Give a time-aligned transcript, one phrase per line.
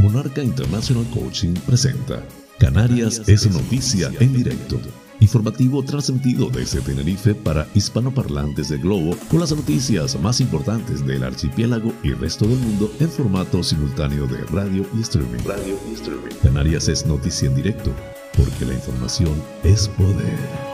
[0.00, 2.26] Monarca International Coaching presenta
[2.58, 4.80] Canarias es noticia en directo.
[5.20, 11.92] Informativo transmitido desde Tenerife para hispanoparlantes del globo con las noticias más importantes del archipiélago
[12.02, 15.40] y resto del mundo en formato simultáneo de radio y streaming.
[15.44, 16.34] Radio y streaming.
[16.42, 17.92] Canarias es noticia en directo
[18.38, 20.70] porque la información es poder.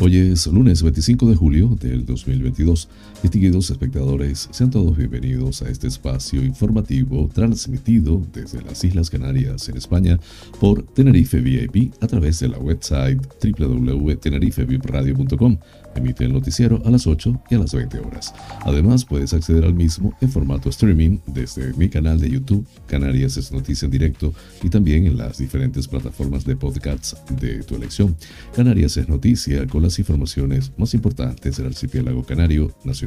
[0.00, 2.88] Hoy es lunes 25 de julio del 2022.
[3.24, 9.78] Distinguidos espectadores, sean todos bienvenidos a este espacio informativo transmitido desde las Islas Canarias en
[9.78, 10.20] España
[10.60, 15.56] por Tenerife VIP a través de la website www.tenerifevipradio.com
[15.96, 18.34] Emite el noticiero a las 8 y a las 20 horas.
[18.62, 23.52] Además, puedes acceder al mismo en formato streaming desde mi canal de YouTube, Canarias es
[23.52, 28.16] Noticia en Directo, y también en las diferentes plataformas de podcasts de tu elección.
[28.54, 32.74] Canarias es Noticia con las informaciones más importantes del archipiélago canario,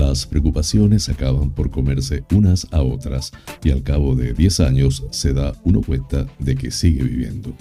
[0.00, 5.34] Las preocupaciones acaban por comerse unas a otras y al cabo de 10 años se
[5.34, 7.54] da uno cuenta de que sigue viviendo.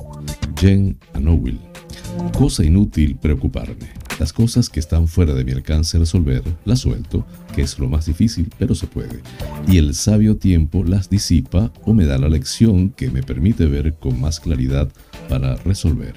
[0.58, 1.60] Jen Anowil.
[2.38, 3.90] Cosa inútil preocuparme.
[4.22, 8.06] Las cosas que están fuera de mi alcance resolver, las suelto, que es lo más
[8.06, 9.20] difícil, pero se puede.
[9.68, 13.96] Y el sabio tiempo las disipa o me da la lección que me permite ver
[13.96, 14.90] con más claridad
[15.28, 16.14] para resolver.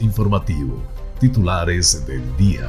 [0.00, 0.82] Informativo.
[1.20, 2.68] Titulares del día.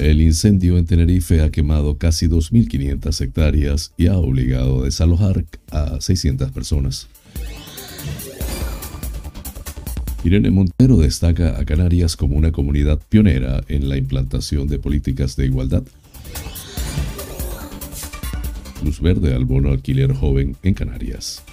[0.00, 6.00] El incendio en Tenerife ha quemado casi 2.500 hectáreas y ha obligado a desalojar a
[6.00, 7.08] 600 personas.
[10.24, 15.46] Irene Montero destaca a Canarias como una comunidad pionera en la implantación de políticas de
[15.46, 15.84] igualdad.
[18.84, 21.44] Luz verde al bono alquiler joven en Canarias.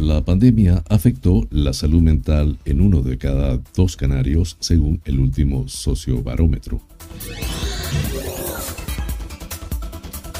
[0.00, 5.68] La pandemia afectó la salud mental en uno de cada dos canarios, según el último
[5.68, 6.80] sociobarómetro.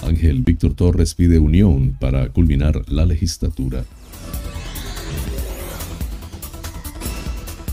[0.03, 3.85] Ángel Víctor Torres pide unión para culminar la legislatura.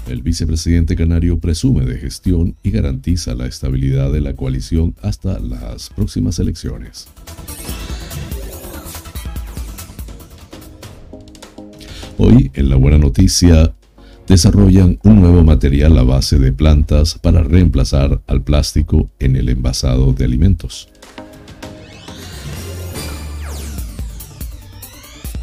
[0.09, 5.89] El vicepresidente canario presume de gestión y garantiza la estabilidad de la coalición hasta las
[5.91, 7.07] próximas elecciones.
[12.19, 13.75] Hoy, en la buena noticia,
[14.27, 20.13] desarrollan un nuevo material a base de plantas para reemplazar al plástico en el envasado
[20.13, 20.89] de alimentos.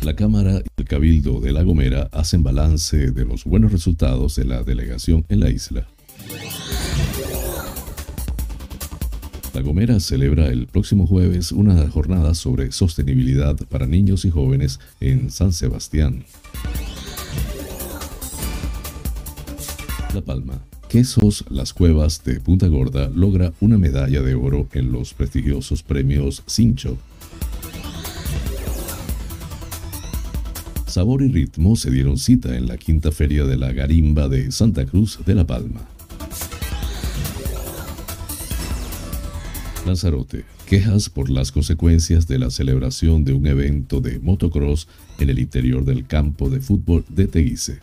[0.02, 4.44] La Cámara y el Cabildo de La Gomera hacen balance de los buenos resultados de
[4.44, 5.86] la delegación en la isla.
[9.64, 15.54] Gomera celebra el próximo jueves una jornada sobre sostenibilidad para niños y jóvenes en San
[15.54, 16.24] Sebastián.
[20.14, 20.62] La Palma.
[20.90, 26.42] Quesos Las Cuevas de Punta Gorda logra una medalla de oro en los prestigiosos premios
[26.46, 26.98] Cincho.
[30.86, 34.84] Sabor y ritmo se dieron cita en la quinta feria de la Garimba de Santa
[34.84, 35.93] Cruz de La Palma.
[39.86, 40.44] Lanzarote.
[40.66, 45.84] Quejas por las consecuencias de la celebración de un evento de motocross en el interior
[45.84, 47.80] del campo de fútbol de Teguise.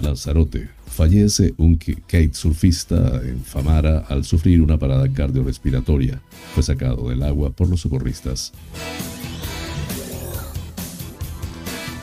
[0.00, 0.68] Lanzarote.
[0.86, 6.20] Fallece un kitesurfista en Famara al sufrir una parada cardiorrespiratoria.
[6.54, 8.52] Fue sacado del agua por los socorristas.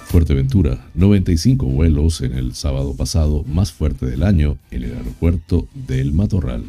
[0.09, 6.13] Fuerteventura, 95 vuelos en el sábado pasado más fuerte del año en el aeropuerto del
[6.13, 6.63] Matorral.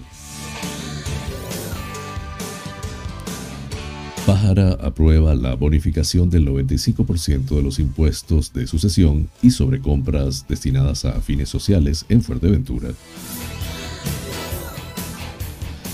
[4.26, 11.06] Pájara aprueba la bonificación del 95% de los impuestos de sucesión y sobre compras destinadas
[11.06, 12.90] a fines sociales en Fuerteventura.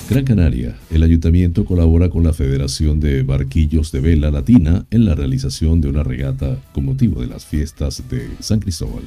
[0.09, 5.17] Gran Canaria, el ayuntamiento colabora con la Federación de Barquillos de Vela Latina en la
[5.17, 9.03] realización de una regata con motivo de las fiestas de San Cristóbal.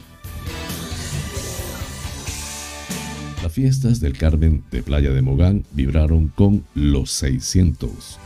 [3.41, 8.19] Las fiestas del Carmen de Playa de Mogán vibraron con los 600.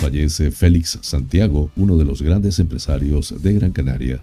[0.00, 4.20] Fallece Félix Santiago, uno de los grandes empresarios de Gran Canaria.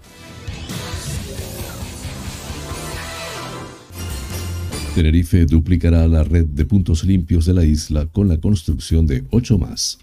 [4.94, 9.58] Tenerife duplicará la red de puntos limpios de la isla con la construcción de ocho
[9.58, 9.98] más.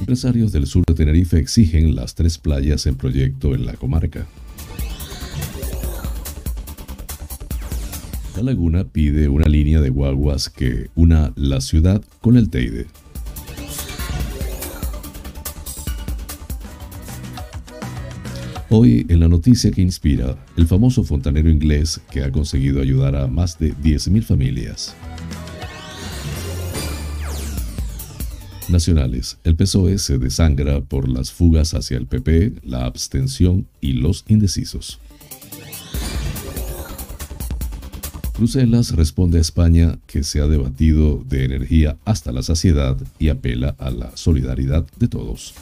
[0.00, 4.26] Empresarios del sur de Tenerife exigen las tres playas en proyecto en la comarca.
[8.36, 12.86] La laguna pide una línea de guaguas que una la ciudad con el Teide.
[18.76, 23.28] Hoy en la noticia que inspira, el famoso fontanero inglés que ha conseguido ayudar a
[23.28, 24.96] más de 10.000 familias.
[28.68, 29.38] Nacionales.
[29.44, 34.98] El PSOE se desangra por las fugas hacia el PP, la abstención y los indecisos.
[38.36, 43.76] Bruselas responde a España que se ha debatido de energía hasta la saciedad y apela
[43.78, 45.54] a la solidaridad de todos.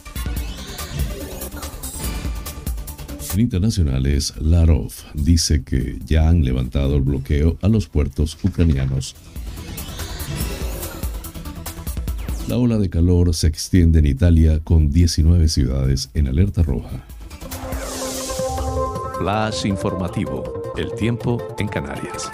[3.41, 9.15] Internacionales, Larov dice que ya han levantado el bloqueo a los puertos ucranianos.
[12.47, 17.05] La ola de calor se extiende en Italia con 19 ciudades en alerta roja.
[19.17, 20.73] Flash informativo.
[20.75, 22.29] El tiempo en Canarias.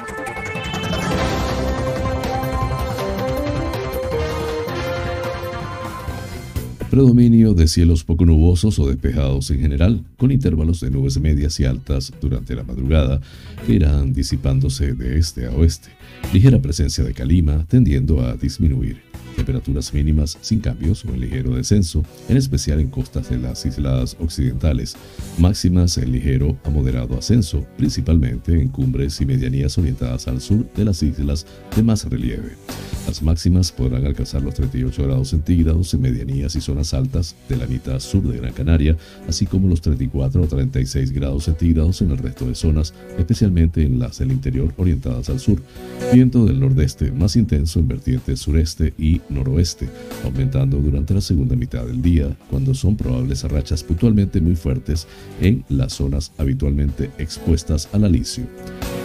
[6.90, 11.66] Predominio de cielos poco nubosos o despejados en general, con intervalos de nubes medias y
[11.66, 13.22] altas durante la madrugada
[13.68, 15.90] que irán disipándose de este a oeste.
[16.34, 22.04] Ligera presencia de calima tendiendo a disminuir temperaturas mínimas sin cambios o en ligero descenso,
[22.28, 24.98] en especial en costas de las islas occidentales,
[25.38, 30.86] máximas en ligero a moderado ascenso, principalmente en cumbres y medianías orientadas al sur de
[30.86, 31.46] las islas
[31.76, 32.58] de más relieve.
[33.10, 37.66] Las máximas podrán alcanzar los 38 grados centígrados en medianías y zonas altas de la
[37.66, 38.96] mitad sur de Gran Canaria,
[39.28, 43.98] así como los 34 o 36 grados centígrados en el resto de zonas, especialmente en
[43.98, 45.60] las del interior orientadas al sur.
[46.14, 49.90] Viento del nordeste más intenso en vertientes sureste y noroeste,
[50.24, 55.08] aumentando durante la segunda mitad del día, cuando son probables rachas puntualmente muy fuertes
[55.42, 58.46] en las zonas habitualmente expuestas al alisio.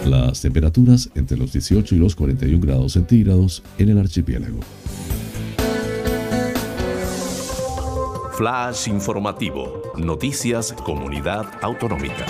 [0.05, 4.59] Las temperaturas entre los 18 y los 41 grados centígrados en el archipiélago.
[8.37, 9.81] Flash informativo.
[9.97, 12.25] Noticias Comunidad Autonómica.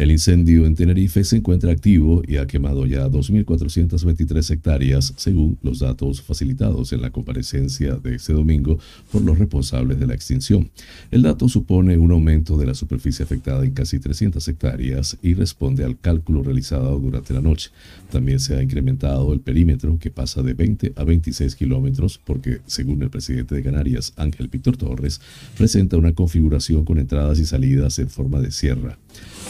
[0.00, 5.80] El incendio en Tenerife se encuentra activo y ha quemado ya 2.423 hectáreas, según los
[5.80, 8.78] datos facilitados en la comparecencia de este domingo
[9.12, 10.70] por los responsables de la extinción.
[11.10, 15.84] El dato supone un aumento de la superficie afectada en casi 300 hectáreas y responde
[15.84, 17.68] al cálculo realizado durante la noche.
[18.10, 23.02] También se ha incrementado el perímetro, que pasa de 20 a 26 kilómetros, porque, según
[23.02, 25.20] el presidente de Canarias, Ángel Víctor Torres,
[25.58, 28.96] presenta una configuración con entradas y salidas en forma de sierra.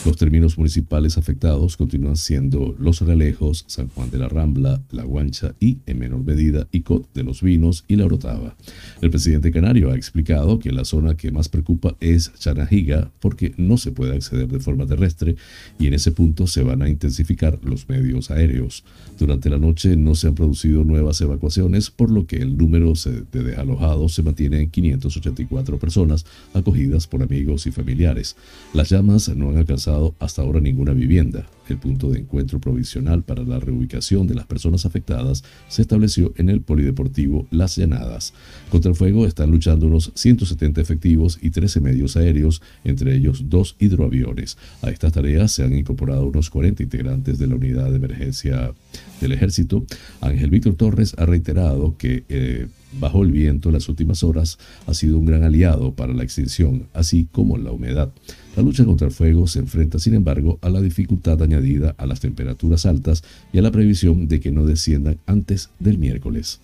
[0.04, 5.54] Los términos municipales afectados continúan siendo Los Realejos, San Juan de la Rambla, La Guancha
[5.60, 8.56] y, en menor medida, Icot de los Vinos y La Orotava.
[9.02, 13.76] El presidente canario ha explicado que la zona que más preocupa es Chanajiga porque no
[13.76, 15.36] se puede acceder de forma terrestre
[15.78, 18.84] y en ese punto se van a intensificar los medios aéreos.
[19.18, 23.42] Durante la noche no se han producido nuevas evacuaciones, por lo que el número de
[23.42, 28.36] desalojados se mantiene en 584 personas acogidas por amigos y familiares.
[28.72, 31.46] Las llamas no han alcanzado hasta ahora ninguna vivienda.
[31.68, 36.48] El punto de encuentro provisional para la reubicación de las personas afectadas se estableció en
[36.48, 38.34] el Polideportivo Las Llanadas.
[38.70, 43.76] Contra el fuego están luchando unos 170 efectivos y 13 medios aéreos, entre ellos dos
[43.78, 44.58] hidroaviones.
[44.82, 48.74] A estas tareas se han incorporado unos 40 integrantes de la unidad de emergencia
[49.20, 49.84] del ejército.
[50.20, 52.66] Ángel Víctor Torres ha reiterado que eh,
[52.98, 56.88] bajo el viento en las últimas horas ha sido un gran aliado para la extinción,
[56.92, 58.10] así como la humedad.
[58.56, 62.20] La lucha contra el fuego se enfrenta, sin embargo, a la dificultad añadida a las
[62.20, 66.60] temperaturas altas y a la previsión de que no desciendan antes del miércoles.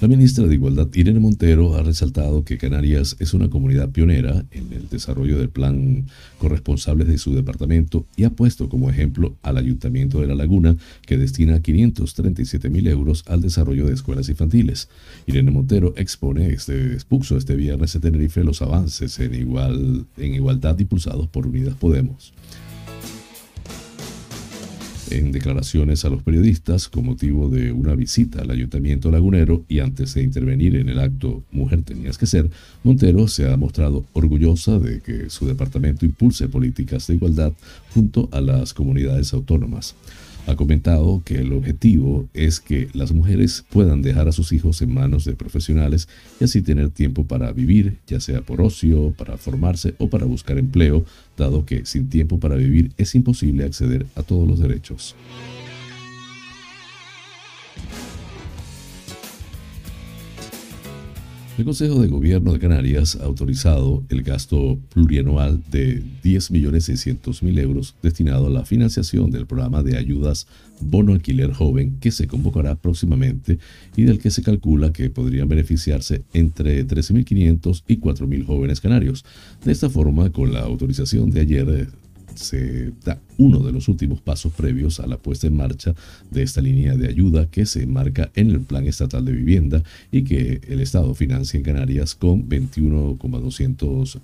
[0.00, 4.72] La ministra de Igualdad, Irene Montero, ha resaltado que Canarias es una comunidad pionera en
[4.72, 6.06] el desarrollo del plan
[6.38, 11.18] corresponsables de su departamento y ha puesto como ejemplo al Ayuntamiento de La Laguna, que
[11.18, 14.88] destina 537 mil euros al desarrollo de escuelas infantiles.
[15.26, 20.78] Irene Montero expone este, expuso este viernes en Tenerife los avances en, igual, en igualdad
[20.78, 22.32] impulsados por Unidas Podemos.
[25.10, 30.14] En declaraciones a los periodistas con motivo de una visita al ayuntamiento lagunero y antes
[30.14, 32.50] de intervenir en el acto Mujer tenías que ser,
[32.84, 37.52] Montero se ha mostrado orgullosa de que su departamento impulse políticas de igualdad
[37.92, 39.94] junto a las comunidades autónomas
[40.48, 44.94] ha comentado que el objetivo es que las mujeres puedan dejar a sus hijos en
[44.94, 46.08] manos de profesionales
[46.40, 50.58] y así tener tiempo para vivir, ya sea por ocio, para formarse o para buscar
[50.58, 51.04] empleo,
[51.36, 55.14] dado que sin tiempo para vivir es imposible acceder a todos los derechos.
[61.58, 68.46] El Consejo de Gobierno de Canarias ha autorizado el gasto plurianual de 10.600.000 euros destinado
[68.46, 70.46] a la financiación del programa de ayudas
[70.80, 73.58] Bono Alquiler Joven que se convocará próximamente
[73.96, 79.24] y del que se calcula que podrían beneficiarse entre 13.500 y 4.000 jóvenes canarios.
[79.64, 81.88] De esta forma, con la autorización de ayer
[82.36, 85.94] se da uno de los últimos pasos previos a la puesta en marcha
[86.30, 90.24] de esta línea de ayuda que se enmarca en el Plan Estatal de Vivienda y
[90.24, 94.20] que el Estado financia en Canarias con 21,200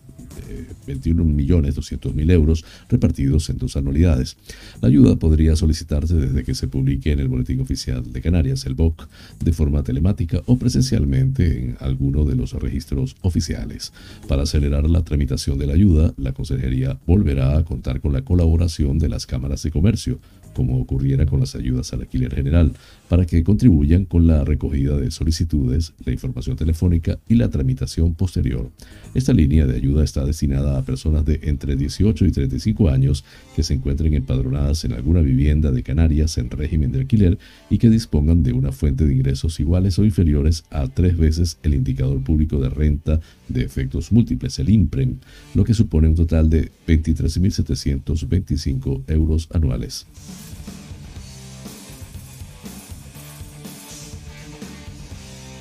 [0.87, 4.37] 21 millones 200 mil euros repartidos en dos anualidades.
[4.80, 8.75] La ayuda podría solicitarse desde que se publique en el Boletín Oficial de Canarias, el
[8.75, 9.09] BOC,
[9.42, 13.92] de forma telemática o presencialmente en alguno de los registros oficiales.
[14.28, 18.99] Para acelerar la tramitación de la ayuda, la Consejería volverá a contar con la colaboración
[18.99, 20.18] de las cámaras de comercio,
[20.54, 22.73] como ocurriera con las ayudas al alquiler general,
[23.08, 28.70] para que contribuyan con la recogida de solicitudes, la información telefónica y la tramitación posterior.
[29.14, 33.62] Esta línea de ayuda está destinada a personas de entre 18 y 35 años que
[33.62, 38.42] se encuentren empadronadas en alguna vivienda de Canarias en régimen de alquiler y que dispongan
[38.42, 42.70] de una fuente de ingresos iguales o inferiores a tres veces el indicador público de
[42.70, 45.18] renta de efectos múltiples, el IMPREM,
[45.54, 50.06] lo que supone un total de 23.725 euros anuales.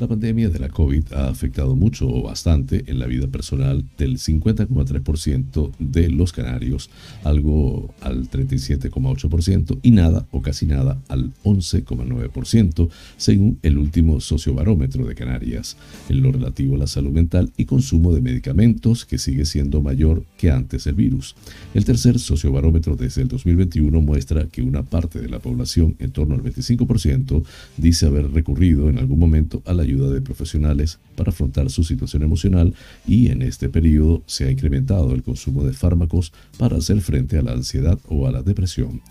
[0.04, 4.18] La pandemia de la COVID ha afectado mucho o bastante en la vida personal del
[4.18, 6.90] 50,3% de los canarios,
[7.24, 15.16] algo al 37,8% y nada o casi nada al 11,9%, según el último sociobarómetro de
[15.16, 15.78] Canarias,
[16.10, 20.26] en lo relativo a la salud mental y consumo de medicamentos que sigue siendo mayor
[20.38, 21.34] que antes del virus.
[21.74, 26.36] El tercer sociobarómetro desde el 2021 muestra que una parte de la población, en torno
[26.36, 27.46] al 25%,
[27.78, 31.84] dice haber recurrido en algún momento a la ayuda ayuda de profesionales para afrontar su
[31.84, 32.74] situación emocional
[33.08, 37.42] y en este periodo se ha incrementado el consumo de fármacos para hacer frente a
[37.42, 39.02] la ansiedad o a la depresión.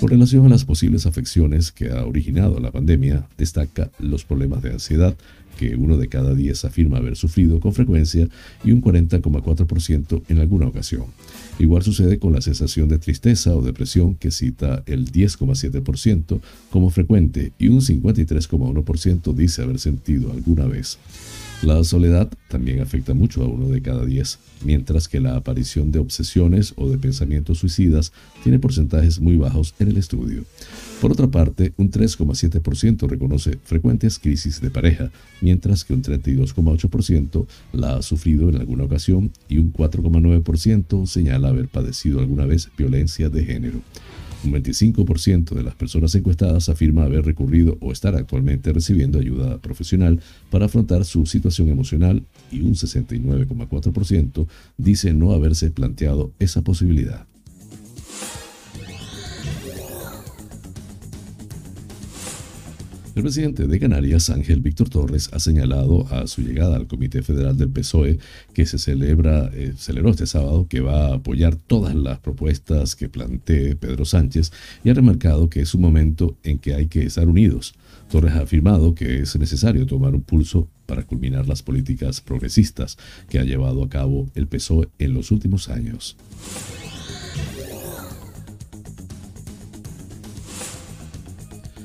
[0.00, 4.72] Con relación a las posibles afecciones que ha originado la pandemia, destaca los problemas de
[4.72, 5.16] ansiedad,
[5.58, 8.28] que uno de cada diez afirma haber sufrido con frecuencia
[8.64, 11.04] y un 40,4% en alguna ocasión.
[11.58, 16.40] Igual sucede con la sensación de tristeza o depresión que cita el 10,7%
[16.70, 20.98] como frecuente y un 53,1% dice haber sentido alguna vez.
[21.62, 26.00] La soledad también afecta mucho a uno de cada diez, mientras que la aparición de
[26.00, 30.44] obsesiones o de pensamientos suicidas tiene porcentajes muy bajos en el estudio.
[31.00, 37.94] Por otra parte, un 3,7% reconoce frecuentes crisis de pareja, mientras que un 32,8% la
[37.94, 43.44] ha sufrido en alguna ocasión y un 4,9% señala haber padecido alguna vez violencia de
[43.44, 43.82] género.
[44.44, 50.20] Un 25% de las personas encuestadas afirma haber recurrido o estar actualmente recibiendo ayuda profesional
[50.50, 54.46] para afrontar su situación emocional y un 69,4%
[54.78, 57.26] dice no haberse planteado esa posibilidad.
[63.14, 67.58] El presidente de Canarias, Ángel Víctor Torres, ha señalado a su llegada al Comité Federal
[67.58, 68.18] del PSOE
[68.54, 73.10] que se celebra, eh, celebró este sábado que va a apoyar todas las propuestas que
[73.10, 74.50] plantee Pedro Sánchez
[74.82, 77.74] y ha remarcado que es un momento en que hay que estar unidos.
[78.10, 82.96] Torres ha afirmado que es necesario tomar un pulso para culminar las políticas progresistas
[83.28, 86.16] que ha llevado a cabo el PSOE en los últimos años.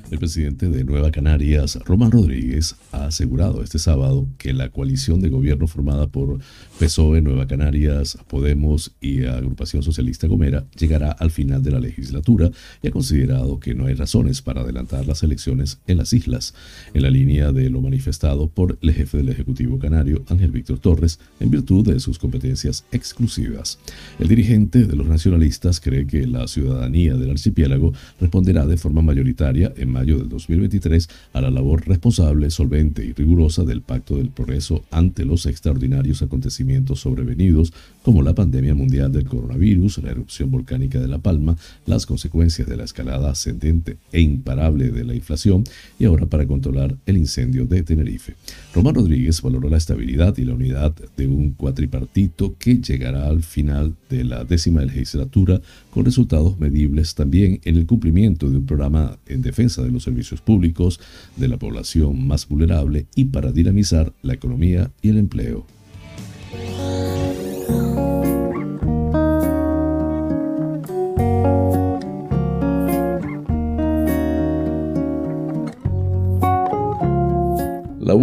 [0.09, 5.27] El presidente de Nueva Canarias, Román Rodríguez, ha asegurado este sábado que la coalición de
[5.27, 6.39] gobierno formada por
[6.77, 12.51] PSOE, Nueva Canarias, Podemos y Agrupación Socialista Gomera llegará al final de la legislatura
[12.83, 16.53] y ha considerado que no hay razones para adelantar las elecciones en las islas,
[16.93, 21.19] en la línea de lo manifestado por el jefe del Ejecutivo Canario, Ángel Víctor Torres,
[21.39, 23.79] en virtud de sus competencias exclusivas.
[24.19, 29.73] El dirigente de los nacionalistas cree que la ciudadanía del archipiélago responderá de forma mayoritaria
[29.77, 34.83] en mayo del 2023 a la labor responsable, solvente y rigurosa del Pacto del Progreso
[34.91, 41.09] ante los extraordinarios acontecimientos sobrevenidos como la pandemia mundial del coronavirus, la erupción volcánica de
[41.09, 45.65] La Palma, las consecuencias de la escalada ascendente e imparable de la inflación
[45.99, 48.35] y ahora para controlar el incendio de Tenerife.
[48.73, 53.95] Román Rodríguez valoró la estabilidad y la unidad de un cuatripartito que llegará al final
[54.09, 59.41] de la décima legislatura con resultados medibles también en el cumplimiento de un programa en
[59.41, 60.99] defensa de los servicios públicos,
[61.35, 65.76] de la población más vulnerable y para dinamizar la economía y el empleo.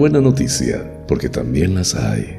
[0.05, 2.37] Buena noticia, porque también las hay.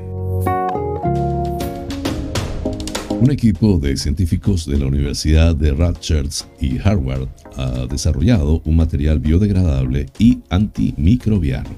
[3.20, 9.18] Un equipo de científicos de la Universidad de Rutgers y Harvard ha desarrollado un material
[9.18, 11.72] biodegradable y antimicrobiano.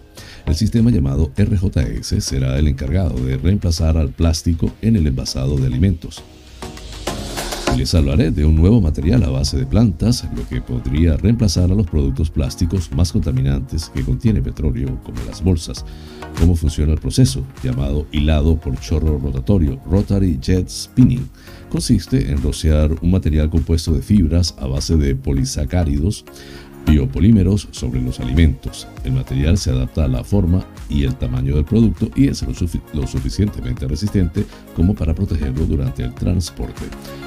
[0.45, 5.67] El sistema llamado RJS será el encargado de reemplazar al plástico en el envasado de
[5.67, 6.21] alimentos.
[7.77, 11.75] Les hablaré de un nuevo material a base de plantas, lo que podría reemplazar a
[11.75, 15.85] los productos plásticos más contaminantes que contiene petróleo, como las bolsas.
[16.39, 21.29] Cómo funciona el proceso, llamado hilado por chorro rotatorio, Rotary Jet Spinning.
[21.69, 26.25] Consiste en rociar un material compuesto de fibras a base de polisacáridos
[26.87, 28.87] biopolímeros sobre los alimentos.
[29.03, 32.43] El material se adapta a la forma y el tamaño del producto y es
[32.93, 36.83] lo, suficientemente resistente como para protegerlo durante el transporte.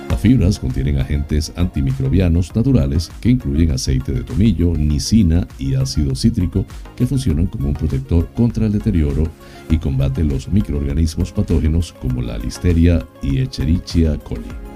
[0.08, 6.64] Las fibras contienen agentes antimicrobianos naturales que incluyen aceite de tomillo, nicina y ácido cítrico
[6.96, 9.24] que funcionan como un protector contra el deterioro
[9.68, 14.69] y combate los microorganismos patógenos como la listeria y Echerichia coli.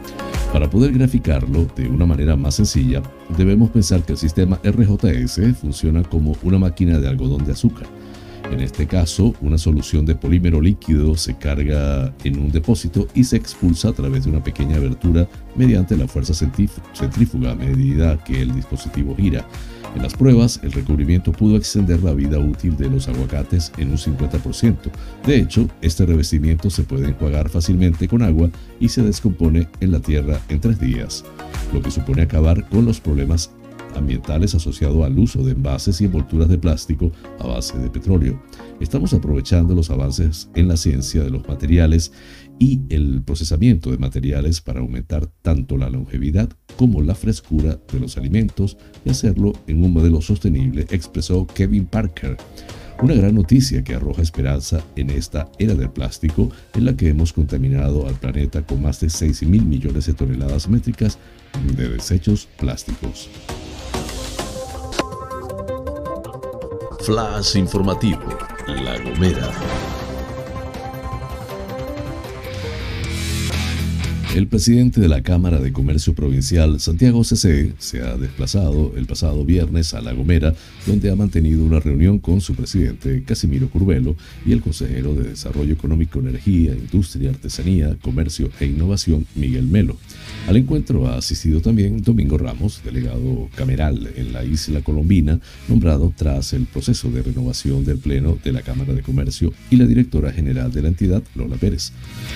[0.55, 3.03] Para poder graficarlo de una manera más sencilla,
[3.37, 7.89] debemos pensar que el sistema RJS funciona como una máquina de algodón de azúcar.
[8.51, 13.37] En este caso, una solución de polímero líquido se carga en un depósito y se
[13.37, 18.55] expulsa a través de una pequeña abertura mediante la fuerza centrífuga a medida que el
[18.55, 19.47] dispositivo gira.
[19.95, 23.97] En las pruebas, el recubrimiento pudo extender la vida útil de los aguacates en un
[23.97, 24.77] 50%.
[25.25, 30.01] De hecho, este revestimiento se puede enjuagar fácilmente con agua y se descompone en la
[30.01, 31.25] tierra en tres días,
[31.73, 33.53] lo que supone acabar con los problemas
[33.95, 38.43] ambientales asociados al uso de envases y envolturas de plástico a base de petróleo.
[38.81, 42.13] Estamos aprovechando los avances en la ciencia de los materiales
[42.59, 48.17] y el procesamiento de materiales para aumentar tanto la longevidad como la frescura de los
[48.17, 52.37] alimentos y hacerlo en un modelo sostenible, expresó Kevin Parker.
[53.03, 57.33] Una gran noticia que arroja esperanza en esta era del plástico en la que hemos
[57.33, 61.19] contaminado al planeta con más de 6 mil millones de toneladas métricas
[61.77, 63.29] de desechos plásticos.
[67.05, 69.84] Flash informativo, La Gomera.
[74.35, 79.45] El presidente de la Cámara de Comercio Provincial, Santiago CC, se ha desplazado el pasado
[79.45, 80.53] viernes a La Gomera,
[80.89, 85.75] donde ha mantenido una reunión con su presidente, Casimiro Curvelo, y el consejero de Desarrollo
[85.75, 89.97] Económico, Energía, Industria, Artesanía, Comercio e Innovación, Miguel Melo.
[90.49, 96.55] Al encuentro ha asistido también Domingo Ramos, delegado cameral en la isla colombina, nombrado tras
[96.55, 100.73] el proceso de renovación del Pleno de la Cámara de Comercio, y la directora general
[100.73, 101.93] de la entidad, Lola Pérez.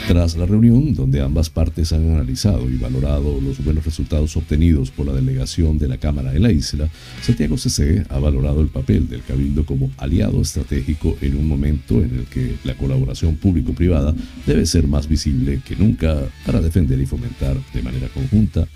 [0.07, 5.07] Tras la reunión, donde ambas partes han analizado y valorado los buenos resultados obtenidos por
[5.07, 6.89] la delegación de la Cámara en la isla,
[7.23, 12.19] Santiago CC ha valorado el papel del Cabildo como aliado estratégico en un momento en
[12.19, 14.15] el que la colaboración público-privada
[14.47, 18.67] debe ser más visible que nunca para defender y fomentar de manera conjunta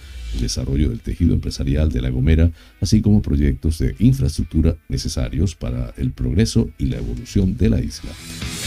[0.40, 6.12] desarrollo del tejido empresarial de La Gomera, así como proyectos de infraestructura necesarios para el
[6.12, 8.11] progreso y la evolución de la isla.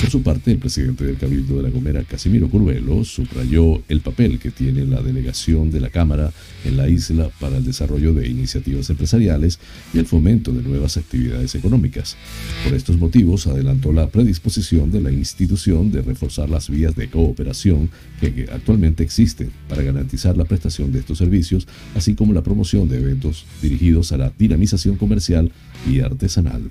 [0.02, 4.40] Por su parte, el presidente del Cabildo de La Gomera, Casimiro Curvelo, subrayó el papel
[4.40, 6.32] que tiene la delegación de la Cámara
[6.64, 9.60] en la isla para el desarrollo de iniciativas empresariales
[9.94, 12.18] y el fomento de nuevas actividades económicas.
[12.64, 17.90] Por estos motivos, adelantó la predisposición de la institución de reforzar las vías de cooperación
[18.20, 21.55] que actualmente existen para garantizar la prestación de estos servicios
[21.96, 25.52] así como la promoción de eventos dirigidos a la dinamización comercial
[25.90, 26.70] y artesanal.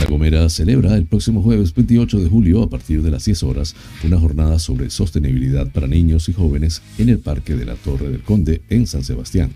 [0.00, 3.74] La Gomera celebra el próximo jueves 28 de julio a partir de las 10 horas
[4.04, 8.20] una jornada sobre sostenibilidad para niños y jóvenes en el Parque de la Torre del
[8.20, 9.52] Conde en San Sebastián.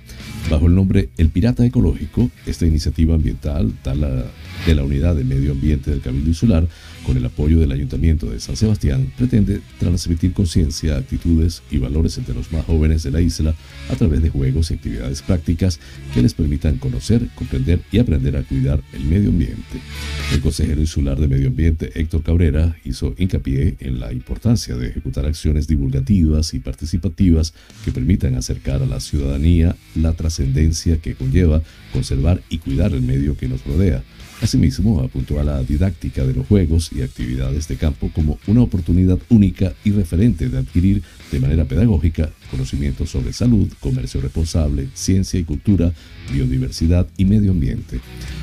[0.50, 4.24] Bajo el nombre El Pirata Ecológico, esta iniciativa ambiental da la
[4.66, 6.68] de la Unidad de Medio Ambiente del Cabildo Insular,
[7.05, 12.35] con el apoyo del Ayuntamiento de San Sebastián, pretende transmitir conciencia, actitudes y valores entre
[12.35, 13.55] los más jóvenes de la isla
[13.88, 15.81] a través de juegos y actividades prácticas
[16.12, 19.81] que les permitan conocer, comprender y aprender a cuidar el medio ambiente.
[20.33, 25.25] El consejero insular de Medio Ambiente, Héctor Cabrera, hizo hincapié en la importancia de ejecutar
[25.25, 32.42] acciones divulgativas y participativas que permitan acercar a la ciudadanía la trascendencia que conlleva conservar
[32.51, 34.03] y cuidar el medio que nos rodea
[34.40, 39.18] Asimismo, apuntó a la didáctica de los juegos y actividades de campo como una oportunidad
[39.29, 45.44] única y referente de adquirir de manera pedagógica conocimientos sobre salud, comercio responsable, ciencia y
[45.44, 45.92] cultura,
[46.32, 48.00] biodiversidad y medio ambiente.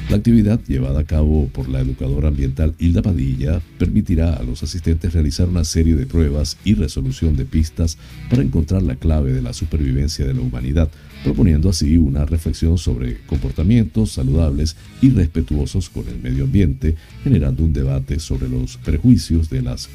[0.10, 5.14] La actividad llevada a cabo por la educadora ambiental Hilda Padilla permitirá a los asistentes
[5.14, 7.98] realizar una serie de pruebas y resolución de pistas
[8.30, 10.90] para encontrar la clave de la supervivencia de la humanidad
[11.24, 17.74] proponiendo así una reflexión sobre comportamientos saludables y respetuosos con el medio ambiente, generando un
[17.74, 19.90] debate sobre los prejuicios de las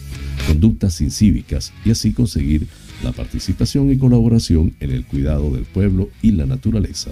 [0.47, 2.67] conductas incívicas y así conseguir
[3.03, 7.11] la participación y colaboración en el cuidado del pueblo y la naturaleza.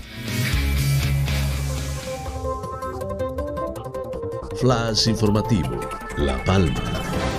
[4.60, 5.80] Flash informativo,
[6.18, 7.29] La Palma.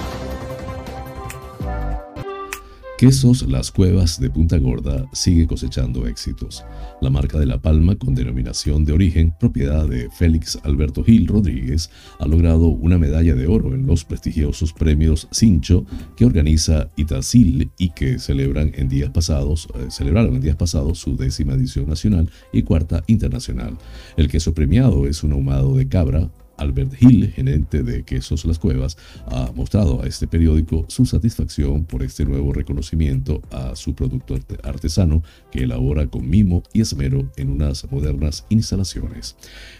[3.01, 6.63] Quesos Las Cuevas de Punta Gorda sigue cosechando éxitos.
[7.01, 11.89] La marca de La Palma, con denominación de origen, propiedad de Félix Alberto Gil Rodríguez,
[12.19, 15.83] ha logrado una medalla de oro en los prestigiosos premios Cincho
[16.15, 21.17] que organiza Itacil y que celebran en días pasados, eh, celebraron en días pasados su
[21.17, 23.79] décima edición nacional y cuarta internacional.
[24.15, 26.29] El queso premiado es un ahumado de cabra,
[26.61, 28.95] Albert Hill, gerente de Quesos Las Cuevas,
[29.25, 35.23] ha mostrado a este periódico su satisfacción por este nuevo reconocimiento a su producto artesano
[35.51, 39.35] que elabora con mimo y esmero en unas modernas instalaciones.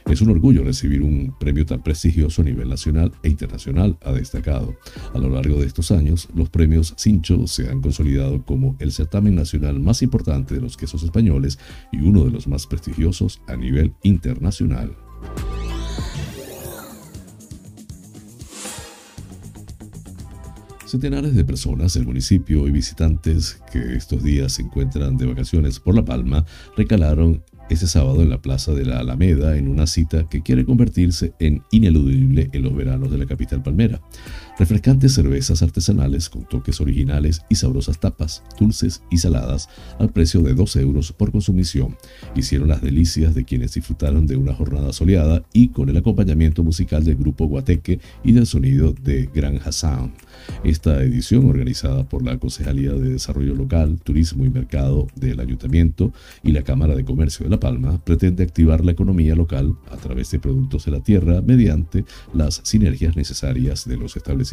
[0.08, 4.76] Es un orgullo recibir un premio tan prestigioso a nivel nacional e internacional, ha destacado.
[5.14, 9.36] A lo largo de estos años, los premios Cincho se han consolidado como el certamen
[9.36, 11.60] nacional más importante de los quesos españoles
[11.92, 14.96] y uno de los más prestigiosos a nivel internacional.
[20.92, 25.96] Centenares de personas del municipio y visitantes que estos días se encuentran de vacaciones por
[25.96, 30.42] La Palma recalaron ese sábado en la Plaza de la Alameda en una cita que
[30.42, 34.02] quiere convertirse en ineludible en los veranos de la capital palmera.
[34.60, 40.54] Refrescantes cervezas artesanales con toques originales y sabrosas tapas, dulces y saladas al precio de
[40.54, 41.98] 2 euros por consumición.
[42.36, 47.04] Hicieron las delicias de quienes disfrutaron de una jornada soleada y con el acompañamiento musical
[47.04, 50.14] del grupo Guateque y del sonido de Gran Hassan.
[50.64, 56.12] Esta edición, organizada por la Concejalía de Desarrollo Local, Turismo y Mercado del Ayuntamiento
[56.44, 60.30] y la Cámara de Comercio de La Palma, pretende activar la economía local a través
[60.32, 64.51] de productos de la tierra mediante las sinergias necesarias de los establecimientos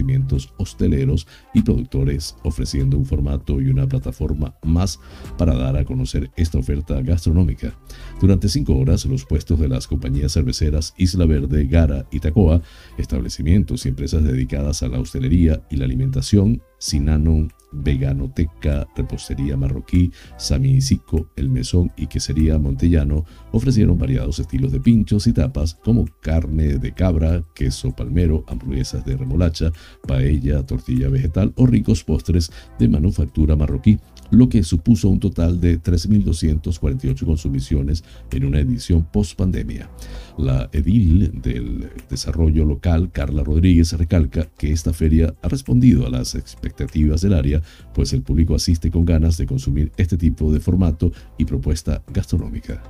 [0.56, 5.00] hosteleros y productores, ofreciendo un formato y una plataforma más
[5.36, 7.78] para dar a conocer esta oferta gastronómica.
[8.20, 12.62] Durante cinco horas, los puestos de las compañías cerveceras Isla Verde, Gara y Tacoa,
[12.96, 21.28] establecimientos y empresas dedicadas a la hostelería y la alimentación, Sinano, Veganoteca, Repostería Marroquí, Samicico,
[21.36, 26.92] El Mesón y Quesería Montellano ofrecieron variados estilos de pinchos y tapas como carne de
[26.92, 29.72] cabra, queso palmero, hamburguesas de remolacha,
[30.06, 33.98] paella, tortilla vegetal o ricos postres de manufactura marroquí,
[34.30, 39.88] lo que supuso un total de 3.248 consumiciones en una edición post-pandemia.
[40.36, 46.34] La edil del desarrollo local, Carla Rodríguez, recalca que esta feria ha respondido a las
[46.34, 47.62] expectativas del área,
[47.94, 52.82] pues el público asiste con ganas de consumir este tipo de formato y propuesta gastronómica.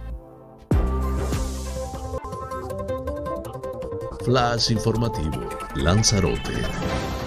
[4.25, 7.18] Flash informativo, Lanzarote.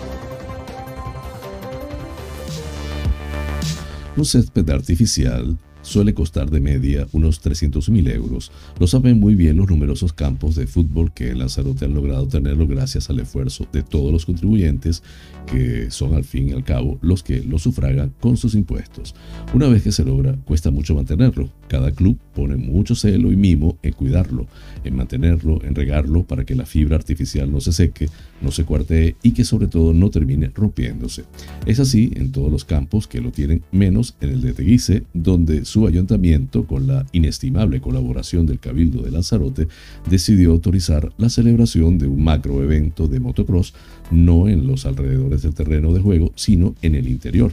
[4.22, 8.52] Un césped artificial suele costar de media unos 300.000 euros.
[8.80, 12.68] Lo saben muy bien los numerosos campos de fútbol que en Lanzarote han logrado tenerlo
[12.68, 15.04] gracias al esfuerzo de todos los contribuyentes,
[15.48, 19.16] que son al fin y al cabo los que lo sufragan con sus impuestos.
[19.54, 21.50] Una vez que se logra, cuesta mucho mantenerlo.
[21.68, 24.48] Cada club pone mucho celo y mimo en cuidarlo,
[24.84, 28.10] en mantenerlo, en regarlo para que la fibra artificial no se seque,
[28.42, 31.24] no se cuartee y que sobre todo no termine rompiéndose.
[31.66, 35.66] Es así en todos los campos que lo tienen, menos en el de Teguise, donde
[35.66, 39.68] su ayuntamiento, con la inestimable colaboración del Cabildo de Lanzarote,
[40.10, 43.74] decidió autorizar la celebración de un macro evento de motocross
[44.12, 47.52] no en los alrededores del terreno de juego, sino en el interior.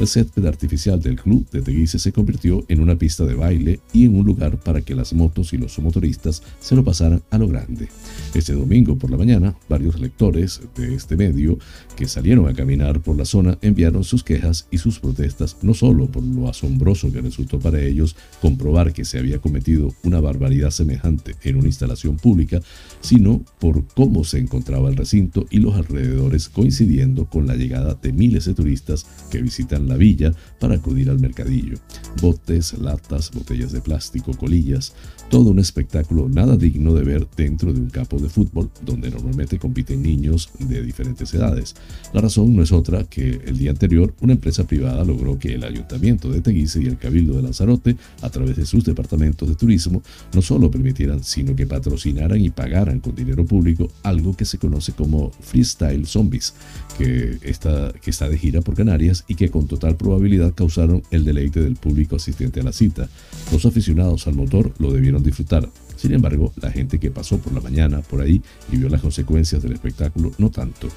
[0.00, 4.06] El césped artificial del club de Teguise se convirtió en una pista de baile y
[4.06, 7.46] en un lugar para que las motos y los motoristas se lo pasaran a lo
[7.48, 7.90] grande.
[8.32, 11.58] Este domingo por la mañana, varios lectores de este medio
[11.96, 16.06] que salieron a caminar por la zona enviaron sus quejas y sus protestas no solo
[16.06, 21.36] por lo asombroso que resultó para ellos comprobar que se había cometido una barbaridad semejante
[21.42, 22.62] en una instalación pública,
[23.02, 28.14] sino por cómo se encontraba el recinto y los alrededores coincidiendo con la llegada de
[28.14, 31.78] miles de turistas que visitan la villa para acudir al mercadillo.
[32.20, 34.94] Botes, latas, botellas de plástico, colillas,
[35.30, 39.58] todo un espectáculo nada digno de ver dentro de un campo de fútbol donde normalmente
[39.58, 41.76] compiten niños de diferentes edades.
[42.12, 45.62] La razón no es otra que el día anterior una empresa privada logró que el
[45.62, 50.02] ayuntamiento de Teguise y el cabildo de Lanzarote, a través de sus departamentos de turismo,
[50.34, 54.92] no solo permitieran, sino que patrocinaran y pagaran con dinero público algo que se conoce
[54.92, 56.54] como Freestyle Zombies,
[56.98, 61.24] que está, que está de gira por Canarias y que con total probabilidad causaron el
[61.24, 63.08] deleite del público asistente a la cita.
[63.52, 65.68] Los aficionados al motor lo debieron disfrutar.
[65.96, 69.62] Sin embargo, la gente que pasó por la mañana por ahí y vio las consecuencias
[69.62, 70.88] del espectáculo no tanto.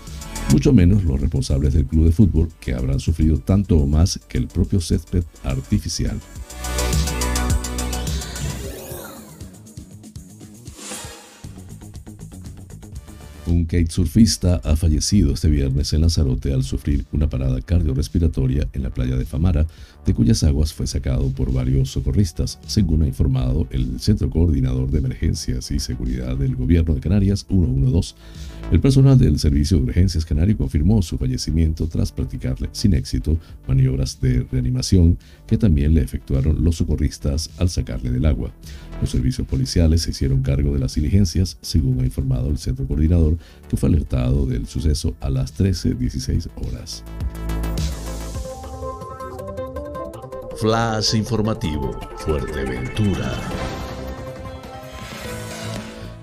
[0.51, 4.37] Mucho menos los responsables del club de fútbol que habrán sufrido tanto o más que
[4.37, 6.19] el propio césped artificial.
[13.53, 18.89] Un kitesurfista ha fallecido este viernes en Lanzarote al sufrir una parada cardiorrespiratoria en la
[18.89, 19.67] playa de Famara,
[20.07, 24.97] de cuyas aguas fue sacado por varios socorristas, según ha informado el Centro Coordinador de
[24.97, 28.15] Emergencias y Seguridad del Gobierno de Canarias 112.
[28.71, 33.37] El personal del Servicio de Urgencias Canario confirmó su fallecimiento tras practicarle sin éxito
[33.67, 38.51] maniobras de reanimación que también le efectuaron los socorristas al sacarle del agua.
[38.99, 43.37] Los servicios policiales se hicieron cargo de las diligencias, según ha informado el centro coordinador,
[43.69, 47.03] que fue alertado del suceso a las 13.16 horas.
[50.57, 53.33] Flash informativo, Fuerteventura.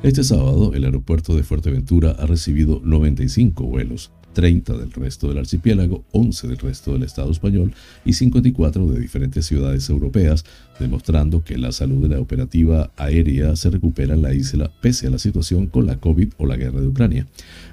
[0.03, 6.05] Este sábado, el aeropuerto de Fuerteventura ha recibido 95 vuelos, 30 del resto del archipiélago,
[6.13, 10.47] 11 del resto del Estado español y 54 de diferentes ciudades europeas,
[10.81, 15.11] demostrando que la salud de la operativa aérea se recupera en la isla pese a
[15.11, 17.27] la situación con la COVID o la guerra de Ucrania.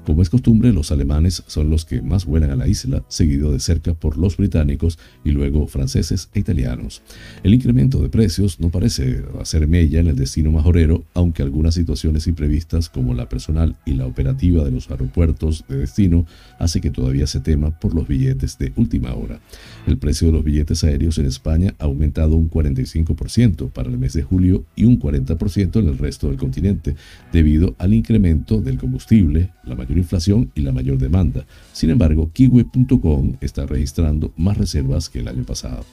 [0.07, 3.59] Como es costumbre, los alemanes son los que más vuelan a la isla, seguido de
[3.59, 7.01] cerca por los británicos y luego franceses e italianos.
[7.43, 12.25] El incremento de precios no parece hacer mella en el destino majorero, aunque algunas situaciones
[12.25, 16.25] imprevistas como la personal y la operativa de los aeropuertos de destino
[16.57, 19.41] hace que todavía se tema por los billetes de última hora.
[19.87, 24.13] El precio de los billetes aéreos en España ha aumentado un 45% para el mes
[24.13, 26.95] de julio y un 40% en el resto del continente,
[27.33, 31.45] debido al incremento del combustible, la mayor inflación y la mayor demanda.
[31.73, 35.85] Sin embargo, kiwi.com está registrando más reservas que el año pasado.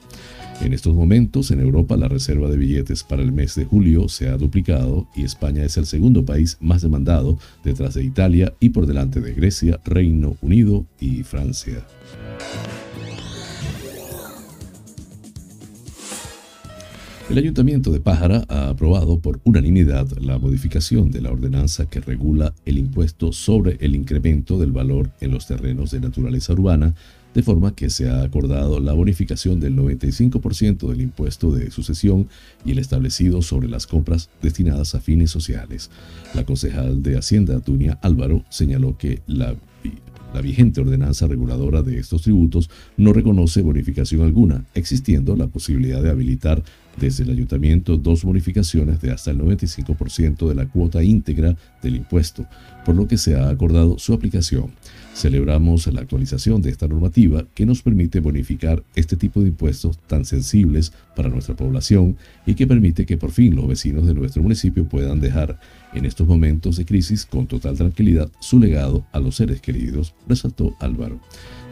[0.61, 4.29] En estos momentos, en Europa, la reserva de billetes para el mes de julio se
[4.29, 8.87] ha duplicado y España es el segundo país más demandado, detrás de Italia y por
[8.87, 11.85] delante de Grecia, Reino Unido y Francia.
[17.31, 22.55] El Ayuntamiento de Pájara ha aprobado por unanimidad la modificación de la ordenanza que regula
[22.67, 26.95] el impuesto sobre el incremento del valor en los terrenos de naturaleza urbana
[27.33, 32.29] de forma que se ha acordado la bonificación del 95% del impuesto de sucesión
[32.63, 35.91] y el establecido sobre las compras destinadas a fines sociales.
[36.35, 39.57] La concejal de Hacienda, Dunia Álvaro, señaló que la
[40.35, 46.11] la vigente ordenanza reguladora de estos tributos no reconoce bonificación alguna, existiendo la posibilidad de
[46.11, 46.65] habilitar
[46.99, 52.47] desde el ayuntamiento dos bonificaciones de hasta el 95% de la cuota íntegra del impuesto,
[52.85, 54.73] por lo que se ha acordado su aplicación.
[55.15, 60.25] Celebramos la actualización de esta normativa que nos permite bonificar este tipo de impuestos tan
[60.25, 64.89] sensibles para nuestra población y que permite que por fin los vecinos de nuestro municipio
[64.89, 65.59] puedan dejar
[65.93, 70.75] en estos momentos de crisis con total tranquilidad su legado a los seres queridos, resaltó
[70.81, 71.21] Álvaro.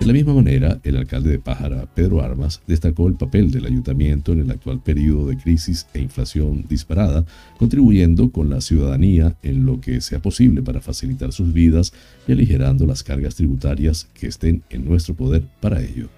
[0.03, 4.33] De la misma manera, el alcalde de Pájara, Pedro Armas, destacó el papel del ayuntamiento
[4.33, 7.25] en el actual periodo de crisis e inflación disparada,
[7.57, 11.93] contribuyendo con la ciudadanía en lo que sea posible para facilitar sus vidas
[12.27, 16.09] y aligerando las cargas tributarias que estén en nuestro poder para ello.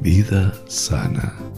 [0.00, 1.51] Vida sana.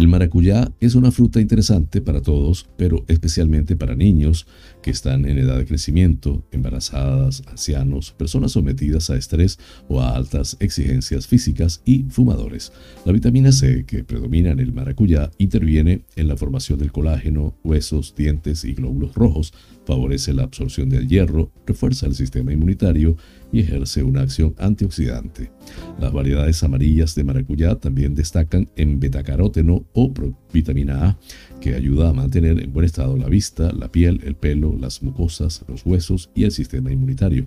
[0.00, 4.46] El maracuyá es una fruta interesante para todos, pero especialmente para niños,
[4.82, 10.56] que están en edad de crecimiento, embarazadas, ancianos, personas sometidas a estrés o a altas
[10.60, 12.72] exigencias físicas y fumadores.
[13.04, 18.14] La vitamina C, que predomina en el maracuyá, interviene en la formación del colágeno, huesos,
[18.16, 19.52] dientes y glóbulos rojos,
[19.84, 23.16] favorece la absorción del hierro, refuerza el sistema inmunitario
[23.52, 25.50] y ejerce una acción antioxidante.
[25.98, 30.12] Las variedades amarillas de maracuyá también destacan en betacaróteno o
[30.52, 31.18] vitamina A,
[31.60, 35.64] que ayuda a mantener en buen estado la vista, la piel, el pelo, las mucosas,
[35.68, 37.46] los huesos y el sistema inmunitario.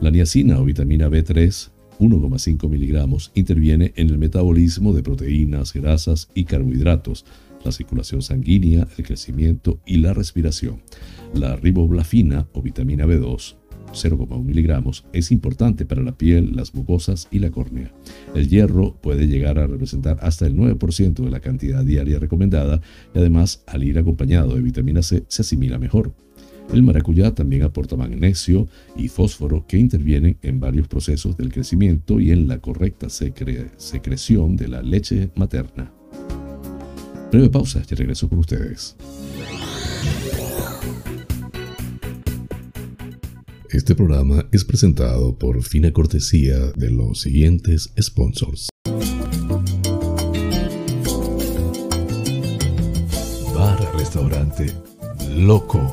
[0.00, 6.44] La niacina o vitamina B3 1,5 miligramos interviene en el metabolismo de proteínas, grasas y
[6.44, 7.24] carbohidratos,
[7.64, 10.80] la circulación sanguínea, el crecimiento y la respiración.
[11.34, 13.56] La riboblafina o vitamina B2
[13.92, 17.92] 0,1 miligramos, es importante para la piel, las mucosas y la córnea.
[18.34, 22.80] El hierro puede llegar a representar hasta el 9% de la cantidad diaria recomendada
[23.14, 26.12] y además al ir acompañado de vitamina C se asimila mejor.
[26.72, 32.30] El maracuyá también aporta magnesio y fósforo que intervienen en varios procesos del crecimiento y
[32.30, 35.92] en la correcta secreción de la leche materna.
[37.30, 38.96] Breve pausa y regreso con ustedes.
[43.70, 48.68] Este programa es presentado por fina cortesía de los siguientes sponsors.
[53.54, 54.72] Bar Restaurante
[55.36, 55.92] Loco,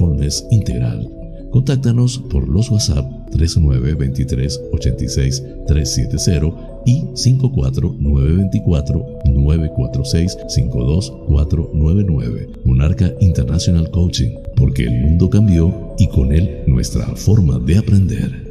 [0.01, 1.07] mindfulness integral.
[1.51, 12.49] Contáctanos por los WhatsApp 3923 86 370 y 54924 946 52499.
[12.63, 18.50] Monarca International Coaching, porque el mundo cambió y con él nuestra forma de aprender.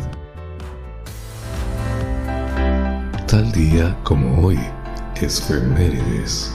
[3.27, 4.57] Tal día como hoy,
[5.21, 6.51] es Efemérides.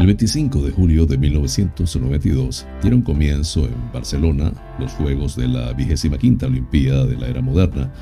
[0.00, 6.46] El 25 de julio de 1992 dieron comienzo en Barcelona los Juegos de la 25
[6.46, 7.92] Olimpiada de la Era Moderna,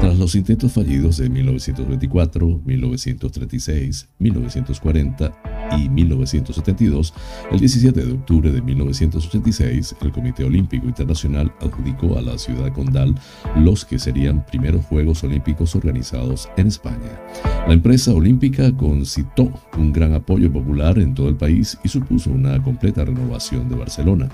[0.00, 7.14] tras los intentos fallidos de 1924, 1936, 1940 y 1972,
[7.50, 13.14] el 17 de octubre de 1986, el Comité Olímpico Internacional adjudicó a la ciudad condal
[13.56, 17.20] los que serían primeros Juegos Olímpicos organizados en España.
[17.66, 22.62] La empresa olímpica concitó un gran apoyo popular en todo el país y supuso una
[22.62, 24.28] completa renovación de Barcelona.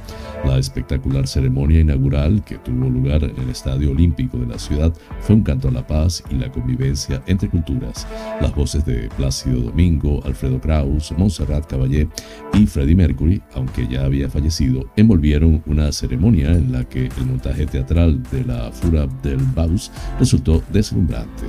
[0.44, 5.36] La espectacular ceremonia inaugural que tuvo lugar en el Estadio Olímpico de la ciudad fue
[5.36, 8.06] un canto a la paz y la convivencia entre culturas.
[8.40, 12.08] Las voces de Plácido Domingo, Alfredo Kraus, Montserrat Caballé
[12.54, 17.66] y Freddie Mercury, aunque ya había fallecido, envolvieron una ceremonia en la que el montaje
[17.66, 21.44] teatral de la Fura del Baus resultó deslumbrante.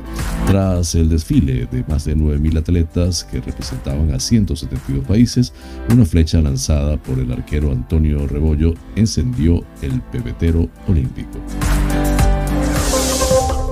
[0.45, 5.53] Tras el desfile de más de 9.000 atletas que representaban a 172 países,
[5.91, 11.39] una flecha lanzada por el arquero Antonio Rebollo encendió el pebetero olímpico.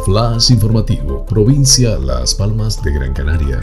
[0.05, 3.59] Flash informativo, provincia Las Palmas de Gran Canaria.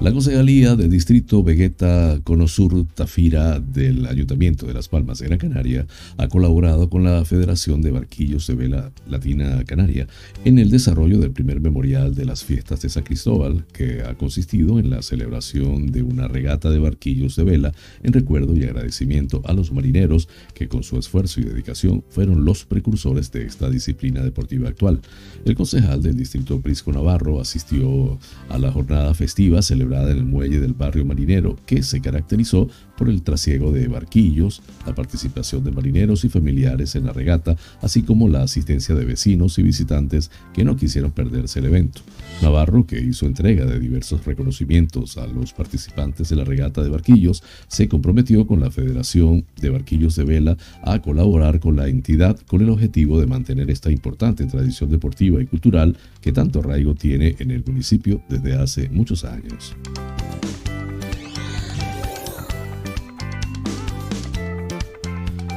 [0.00, 5.86] La Concejalía de Distrito Vegeta Conosur Tafira del Ayuntamiento de Las Palmas de Gran Canaria
[6.16, 10.08] ha colaborado con la Federación de Barquillos de Vela Latina Canaria
[10.46, 14.78] en el desarrollo del primer memorial de las fiestas de San Cristóbal, que ha consistido
[14.78, 17.72] en la celebración de una regata de barquillos de vela
[18.02, 22.64] en recuerdo y agradecimiento a los marineros que con su esfuerzo y dedicación fueron los
[22.64, 25.02] precursores de esta disciplina deportiva actual.
[25.44, 30.60] El concejal del Distrito Prisco Navarro asistió a la jornada festiva celebrada en el muelle
[30.60, 32.68] del barrio marinero, que se caracterizó
[33.00, 38.02] por el trasiego de barquillos, la participación de marineros y familiares en la regata, así
[38.02, 42.02] como la asistencia de vecinos y visitantes que no quisieron perderse el evento.
[42.42, 47.42] Navarro, que hizo entrega de diversos reconocimientos a los participantes de la regata de barquillos,
[47.68, 52.60] se comprometió con la Federación de Barquillos de Vela a colaborar con la entidad con
[52.60, 57.50] el objetivo de mantener esta importante tradición deportiva y cultural que tanto arraigo tiene en
[57.50, 59.74] el municipio desde hace muchos años.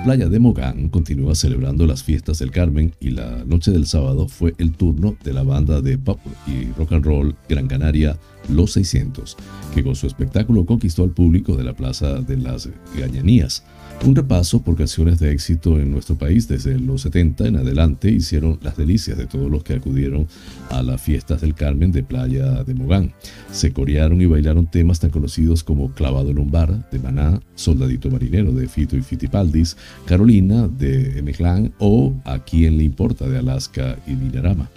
[0.04, 4.54] Playa de Mogán continúa celebrando las fiestas del Carmen y la noche del sábado fue
[4.58, 9.38] el turno de la banda de pop y rock and roll Gran Canaria Los 600,
[9.74, 13.64] que con su espectáculo conquistó al público de la Plaza de las Gañanías.
[14.06, 18.60] Un repaso por canciones de éxito en nuestro país desde los 70 en adelante hicieron
[18.62, 20.28] las delicias de todos los que acudieron
[20.70, 23.14] a las fiestas del Carmen de Playa de Mogán.
[23.52, 28.10] Se corearon y bailaron temas tan conocidos como Clavado en un bar de Maná, Soldadito
[28.10, 33.98] Marinero de Fito y Fitipaldis, Carolina de Mejlán o A quién le importa de Alaska
[34.06, 34.70] y Dinarama.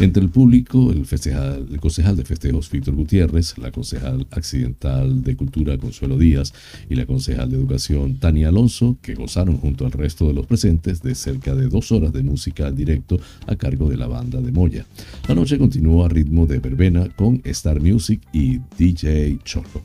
[0.00, 1.06] Entre el público, el,
[1.80, 6.52] concejal de festejos Víctor Gutiérrez, la concejal accidental de Cultura Consuelo Díaz
[6.90, 8.63] y la concejal de Educación Tania Alonso,
[9.02, 12.68] que gozaron junto al resto de los presentes de cerca de dos horas de música
[12.68, 14.86] en directo a cargo de la banda de Moya.
[15.28, 19.82] La noche continuó a ritmo de verbena con Star Music y DJ Chorro.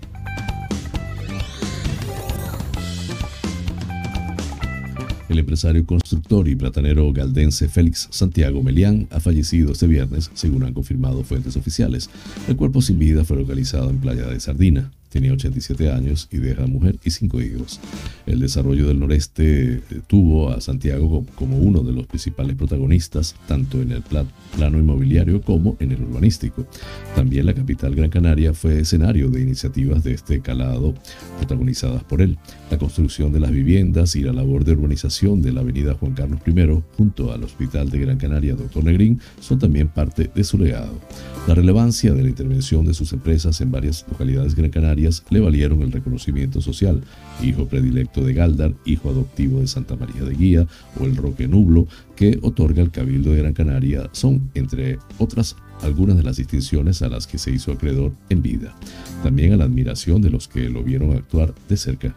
[5.27, 10.73] El empresario constructor y platanero galdense Félix Santiago Melián ha fallecido este viernes, según han
[10.73, 12.09] confirmado fuentes oficiales.
[12.47, 14.89] El cuerpo sin vida fue localizado en Playa de Sardina.
[15.09, 17.79] Tenía 87 años y deja mujer y cinco hijos.
[18.25, 23.81] El desarrollo del noreste eh, tuvo a Santiago como uno de los principales protagonistas, tanto
[23.81, 26.67] en el plano inmobiliario como en el urbanístico.
[27.15, 30.93] También la capital Gran Canaria fue escenario de iniciativas de este calado
[31.37, 32.37] protagonizadas por él.
[32.69, 36.39] La construcción de las viviendas y la labor de urbanización de la avenida Juan Carlos
[36.45, 38.83] I junto al Hospital de Gran Canaria Dr.
[38.83, 40.99] Negrín son también parte de su legado.
[41.47, 44.69] La relevancia de la intervención de sus empresas en varias localidades gran
[45.29, 47.01] le valieron el reconocimiento social,
[47.41, 50.67] hijo predilecto de Galdar, hijo adoptivo de Santa María de Guía
[50.99, 56.17] o el Roque Nublo, que otorga el Cabildo de Gran Canaria, son, entre otras, algunas
[56.17, 58.75] de las distinciones a las que se hizo acreedor en vida,
[59.23, 62.15] también a la admiración de los que lo vieron actuar de cerca.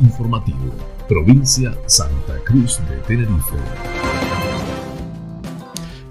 [0.00, 0.72] informativo,
[1.08, 4.01] provincia Santa Cruz de Tenerife.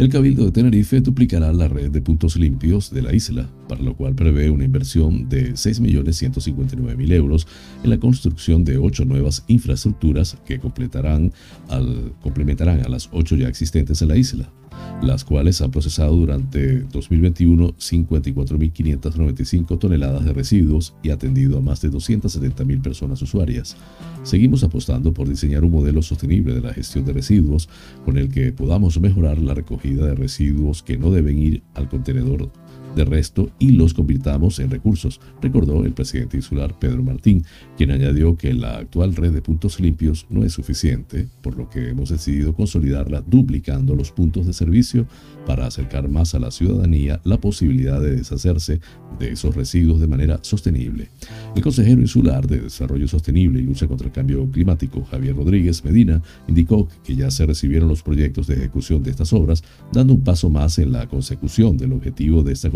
[0.02, 3.95] El Cabildo de Tenerife duplicará la red de puntos limpios de la isla, para lo
[3.95, 7.45] cual prevé una inversión de 6.159.000 euros
[7.84, 11.32] en la construcción de ocho nuevas infraestructuras que completarán
[11.70, 14.52] al, complementarán a las ocho ya existentes en la isla
[15.01, 21.91] las cuales han procesado durante 2021 54.595 toneladas de residuos y atendido a más de
[21.91, 23.76] 270.000 personas usuarias.
[24.24, 27.69] Seguimos apostando por diseñar un modelo sostenible de la gestión de residuos
[28.05, 32.51] con el que podamos mejorar la recogida de residuos que no deben ir al contenedor
[32.96, 37.44] de resto y los convirtamos en recursos, recordó el presidente insular Pedro Martín,
[37.78, 41.89] quien añadió que la actual red de puntos limpios no es suficiente, por lo que
[41.89, 45.08] hemos decidido consolidarla duplicando los puntos de servicio
[45.46, 48.80] para acercar más a la ciudadanía la posibilidad de deshacerse
[49.20, 51.10] de esos residuos de manera sostenible.
[51.56, 56.22] El consejero insular de Desarrollo Sostenible y Lucha contra el Cambio Climático, Javier Rodríguez Medina,
[56.48, 60.50] indicó que ya se recibieron los proyectos de ejecución de estas obras, dando un paso
[60.50, 62.70] más en la consecución del objetivo de esta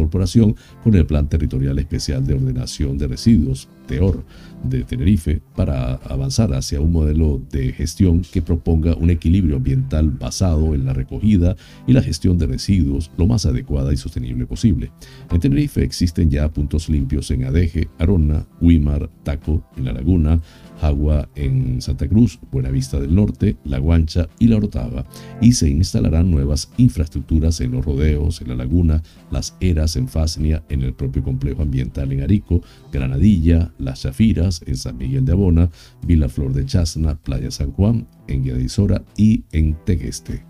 [0.84, 4.24] con el Plan Territorial Especial de Ordenación de Residuos, TEOR,
[4.64, 10.74] de Tenerife, para avanzar hacia un modelo de gestión que proponga un equilibrio ambiental basado
[10.74, 14.92] en la recogida y la gestión de residuos lo más adecuada y sostenible posible.
[15.32, 20.42] En Tenerife existen ya puntos limpios en Adeje, Arona, Huimar, Taco, en La Laguna,
[20.82, 25.06] Agua en Santa Cruz, Buenavista del Norte, La Guancha y La Orotava,
[25.42, 29.02] y se instalarán nuevas infraestructuras en los rodeos, en La Laguna,
[29.32, 32.62] Las Eras en Fasnia, en el propio complejo ambiental en Arico,
[32.92, 35.70] Granadilla, Las Chafiras, en San Miguel de Abona,
[36.06, 40.44] Villa Flor de Chasna, Playa San Juan, en Guiadizora y en Tegueste.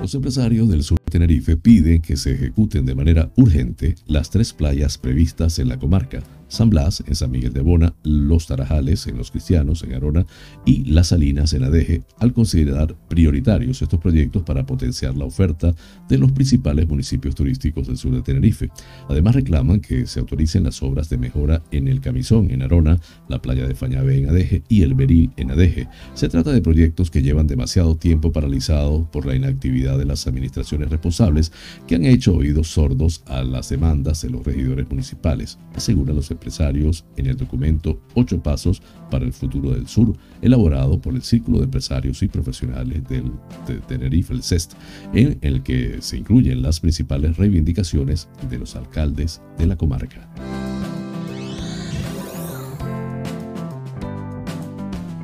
[0.00, 4.96] Los empresarios del sur Tenerife piden que se ejecuten de manera urgente las tres playas
[4.96, 6.22] previstas en la comarca,
[6.52, 10.26] San Blas en San Miguel de Bona, Los Tarajales en Los Cristianos en Arona
[10.66, 15.74] y Las Salinas en Adeje, al considerar prioritarios estos proyectos para potenciar la oferta
[16.10, 18.70] de los principales municipios turísticos del sur de Tenerife.
[19.08, 22.98] Además reclaman que se autoricen las obras de mejora en el Camisón en Arona,
[23.28, 25.88] la playa de Fañabe en Adeje y el Beril en Adeje.
[26.12, 30.90] Se trata de proyectos que llevan demasiado tiempo paralizados por la inactividad de las administraciones
[30.90, 31.50] responsables
[31.86, 37.04] que han hecho oídos sordos a las demandas de los regidores municipales, aseguran los empresarios
[37.16, 41.66] en el documento Ocho Pasos para el Futuro del Sur, elaborado por el Círculo de
[41.66, 43.30] Empresarios y Profesionales del,
[43.68, 44.72] de Tenerife, el CEST,
[45.14, 50.28] en el que se incluyen las principales reivindicaciones de los alcaldes de la comarca.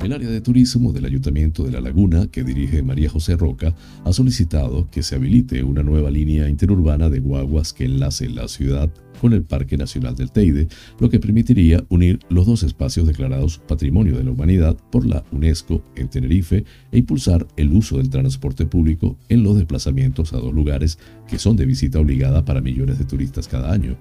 [0.01, 4.13] El área de turismo del Ayuntamiento de La Laguna, que dirige María José Roca, ha
[4.13, 8.89] solicitado que se habilite una nueva línea interurbana de guaguas que enlace la ciudad
[9.19, 10.67] con el Parque Nacional del Teide,
[10.99, 15.83] lo que permitiría unir los dos espacios declarados Patrimonio de la Humanidad por la UNESCO
[15.95, 20.97] en Tenerife e impulsar el uso del transporte público en los desplazamientos a dos lugares
[21.27, 23.97] que son de visita obligada para millones de turistas cada año.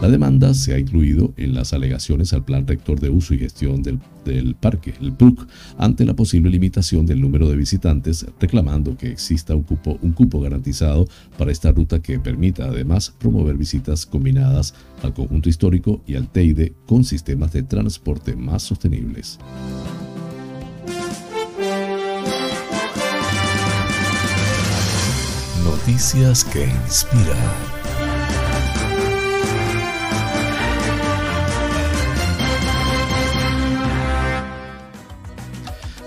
[0.00, 3.82] La demanda se ha incluido en las alegaciones al Plan Rector de Uso y Gestión
[3.82, 4.00] del,
[4.60, 5.48] Parque, el PUC,
[5.78, 10.40] ante la posible limitación del número de visitantes, reclamando que exista un cupo, un cupo
[10.40, 14.61] garantizado para esta ruta que permita además promover visitas combinadas
[15.02, 19.38] al conjunto histórico y al Teide con sistemas de transporte más sostenibles.
[25.64, 27.81] Noticias que inspiran.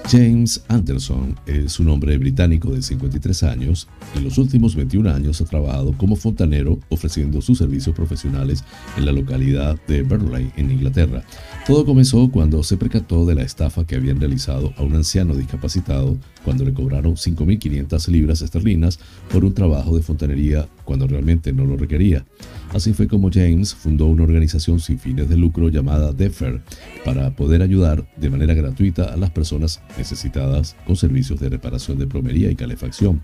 [0.08, 5.46] James Anderson es un hombre británico de 53 años y los últimos 21 años ha
[5.46, 8.64] trabajado como fontanero ofreciendo sus servicios profesionales
[8.98, 11.24] en la localidad de Burnley, en Inglaterra.
[11.66, 16.18] Todo comenzó cuando se percató de la estafa que habían realizado a un anciano discapacitado
[16.44, 19.00] cuando le cobraron 5.500 libras esterlinas
[19.32, 22.26] por un trabajo de fontanería cuando realmente no lo requería.
[22.74, 26.62] Así fue como James fundó una organización sin fines de lucro llamada Defer
[27.06, 32.08] para poder ayudar de manera gratuita a las personas necesitadas con servicios de reparación de
[32.08, 33.22] plomería y calefacción.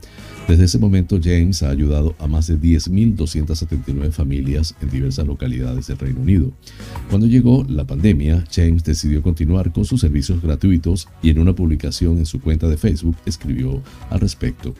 [0.48, 5.98] Desde ese momento James ha ayudado a más de 10.279 familias en diversas localidades del
[5.98, 6.52] Reino Unido.
[7.10, 12.18] Cuando llegó la pandemia, James decidió continuar con sus servicios gratuitos y en una publicación
[12.18, 14.74] en su cuenta de Facebook escribió al respecto.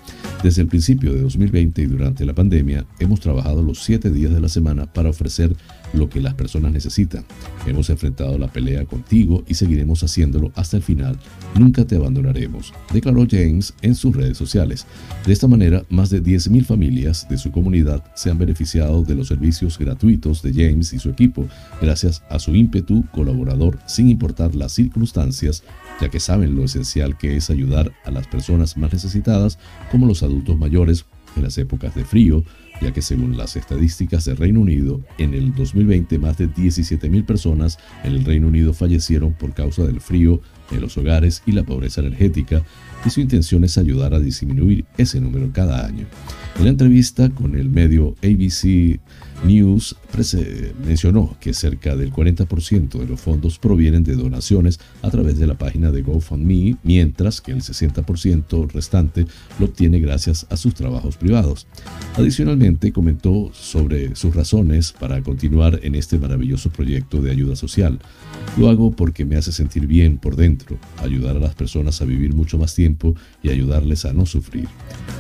[0.44, 4.42] Desde el principio de 2020 y durante la pandemia hemos trabajado los siete días de
[4.42, 5.56] la semana para ofrecer
[5.94, 7.26] lo que las personas necesitan.
[7.68, 11.18] Hemos enfrentado la pelea contigo y seguiremos haciéndolo hasta el final.
[11.58, 14.86] Nunca te abandonaremos, declaró James en sus redes sociales.
[15.26, 19.28] De esta manera, más de 10.000 familias de su comunidad se han beneficiado de los
[19.28, 21.48] servicios gratuitos de James y su equipo,
[21.82, 25.64] gracias a su ímpetu colaborador sin importar las circunstancias,
[26.00, 29.60] ya que saben lo esencial que es ayudar a las personas más necesitadas,
[29.92, 31.06] como los adultos mayores,
[31.36, 32.44] en las épocas de frío,
[32.82, 37.78] ya que según las estadísticas del Reino Unido, en el 2020 más de 17.000 personas
[38.04, 42.02] en el Reino Unido fallecieron por causa del frío en los hogares y la pobreza
[42.02, 42.64] energética,
[43.06, 46.06] y su intención es ayudar a disminuir ese número cada año.
[46.58, 49.00] En la entrevista con el medio ABC
[49.44, 49.96] News
[50.86, 55.56] mencionó que cerca del 40% de los fondos provienen de donaciones a través de la
[55.56, 59.26] página de GoFundMe, mientras que el 60% restante
[59.60, 61.66] lo obtiene gracias a sus trabajos privados.
[62.16, 68.00] Adicionalmente, comentó sobre sus razones para continuar en este maravilloso proyecto de ayuda social.
[68.58, 72.34] Lo hago porque me hace sentir bien por dentro, ayudar a las personas a vivir
[72.34, 74.68] mucho más tiempo y ayudarles a no sufrir.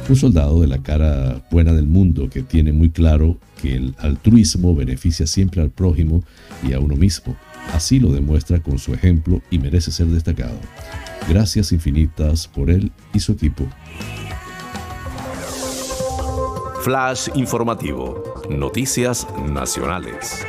[0.10, 4.76] Un soldado de la cara buena del mundo que tiene muy claro que el altruismo
[4.76, 6.24] beneficia siempre al prójimo
[6.68, 7.36] y a uno mismo.
[7.74, 10.58] Así lo demuestra con su ejemplo y merece ser destacado.
[11.30, 13.68] Gracias infinitas por él y su equipo.
[16.82, 18.24] Flash informativo.
[18.50, 20.44] Noticias nacionales.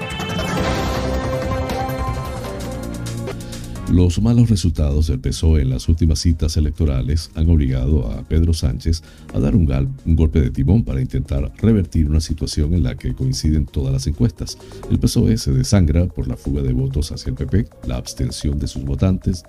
[3.93, 9.03] Los malos resultados del PSOE en las últimas citas electorales han obligado a Pedro Sánchez
[9.35, 9.67] a dar un,
[10.07, 14.57] golpe de timón para intentar revertir una situación en la que coinciden todas las encuestas.
[14.91, 18.67] El PSOE se desangra por la fuga de votos hacia el PP, la abstención de
[18.67, 19.43] sus votantes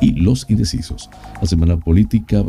[0.00, 1.10] y los indecisos.
[1.40, 2.44] La semana política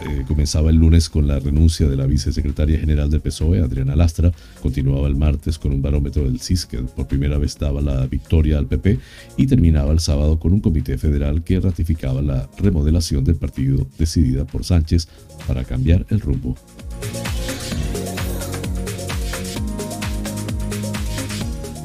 [0.00, 4.32] eh, comenzaba el lunes con la renuncia de la vicesecretaria general del PSOE, Adriana Lastra,
[4.60, 8.58] continuaba el martes con un barómetro del CIS que por primera vez daba la victoria
[8.58, 8.98] al PP
[9.36, 14.44] y terminaba el sábado con un comité federal que ratificaba la remodelación del partido decidida
[14.44, 15.08] por Sánchez
[15.46, 16.56] para cambiar el rumbo.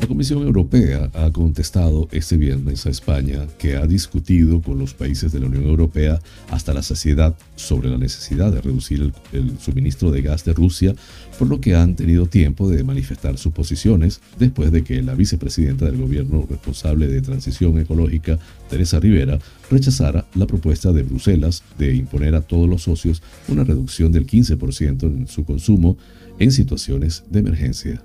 [0.01, 5.31] La Comisión Europea ha contestado este viernes a España que ha discutido con los países
[5.31, 10.23] de la Unión Europea hasta la saciedad sobre la necesidad de reducir el, suministro de
[10.23, 10.95] gas de Rusia,
[11.37, 15.85] por lo que han tenido tiempo de manifestar sus posiciones después de que la vicepresidenta
[15.85, 18.39] del gobierno responsable de transición ecológica,
[18.71, 19.37] Teresa Rivera,
[19.69, 25.03] rechazara la propuesta de Bruselas de imponer a todos los socios una reducción del 15%
[25.03, 25.95] en su consumo
[26.39, 28.01] en situaciones de emergencia.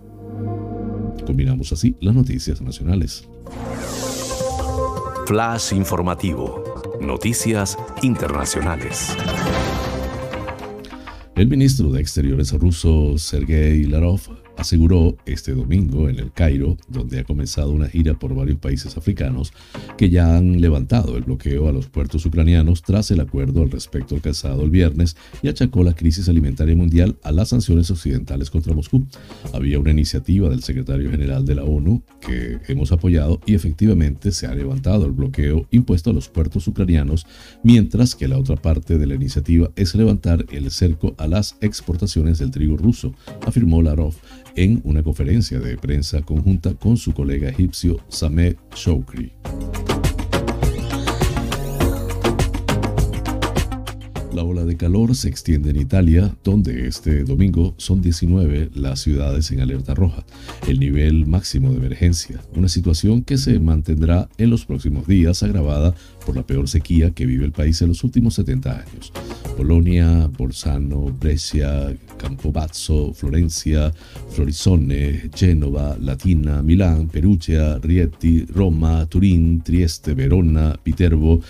[1.27, 3.29] Combinamos así las noticias nacionales.
[5.27, 6.63] Flash informativo.
[7.01, 9.17] Noticias internacionales.
[11.35, 14.21] El ministro de Exteriores ruso, Sergei Larov,
[14.57, 19.53] aseguró este domingo en el Cairo, donde ha comenzado una gira por varios países africanos,
[19.97, 24.15] que ya han levantado el bloqueo a los puertos ucranianos tras el acuerdo al respecto
[24.15, 29.07] alcanzado el viernes y achacó la crisis alimentaria mundial a las sanciones occidentales contra Moscú.
[29.53, 34.47] Había una iniciativa del secretario general de la ONU que hemos apoyado y efectivamente se
[34.47, 37.27] ha levantado el bloqueo impuesto a los puertos ucranianos,
[37.63, 42.39] mientras que la otra parte de la iniciativa es levantar el cerco a las exportaciones
[42.39, 43.15] del trigo ruso,
[43.47, 44.15] afirmó Larov
[44.57, 49.33] en una conferencia de prensa conjunta con su colega egipcio Sameh Shoukri.
[54.35, 59.51] La ola de calor se extiende en Italia, donde este domingo son 19 las ciudades
[59.51, 60.27] en alerta roja,
[60.69, 65.95] el nivel máximo de emergencia, una situación que se mantendrá en los próximos días agravada
[66.27, 69.13] por la peor sequía que vive el país en los últimos 70 años.
[69.57, 73.93] Polonia, Bolzano, Brescia, Campobazzo, Florencia,
[74.31, 81.41] Florisone, Génova, Latina, Milán, Perugia, Rieti, Roma, Turín, Trieste, Verona, Viterbo,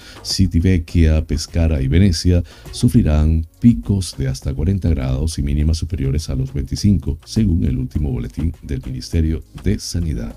[0.52, 6.52] Vecchia, Pescara y Venecia sufrirán picos de hasta 40 grados y mínimas superiores a los
[6.52, 10.36] 25, según el último boletín del Ministerio de Sanidad.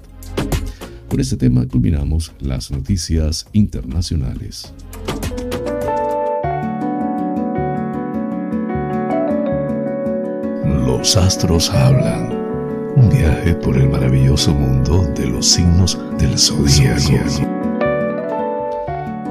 [1.10, 4.72] Con este tema culminamos las noticias internacionales.
[10.86, 12.38] Los astros hablan.
[12.95, 17.60] Un viaje por el maravilloso mundo de los signos del zodiaco.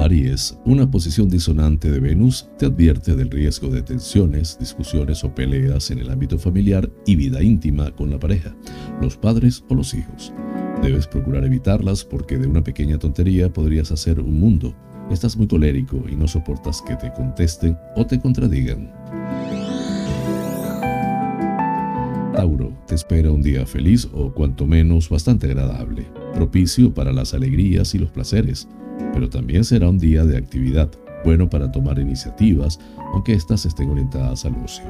[0.01, 5.91] Aries, una posición disonante de Venus te advierte del riesgo de tensiones, discusiones o peleas
[5.93, 8.55] en el ámbito familiar y vida íntima con la pareja,
[9.01, 10.33] los padres o los hijos.
[10.83, 14.75] Debes procurar evitarlas porque de una pequeña tontería podrías hacer un mundo.
[15.11, 18.93] Estás muy colérico y no soportas que te contesten o te contradigan.
[22.35, 27.95] Tauro, te espera un día feliz o cuanto menos bastante agradable, propicio para las alegrías
[27.95, 28.69] y los placeres
[29.13, 30.91] pero también será un día de actividad,
[31.25, 32.79] bueno para tomar iniciativas,
[33.13, 34.85] aunque éstas estén orientadas al ocio.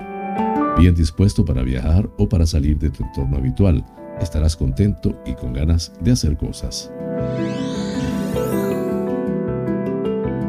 [0.79, 3.85] Bien dispuesto para viajar o para salir de tu entorno habitual,
[4.21, 6.91] estarás contento y con ganas de hacer cosas.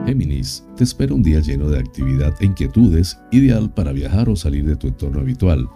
[0.05, 4.65] Géminis, te espera un día lleno de actividad e inquietudes, ideal para viajar o salir
[4.65, 5.70] de tu entorno habitual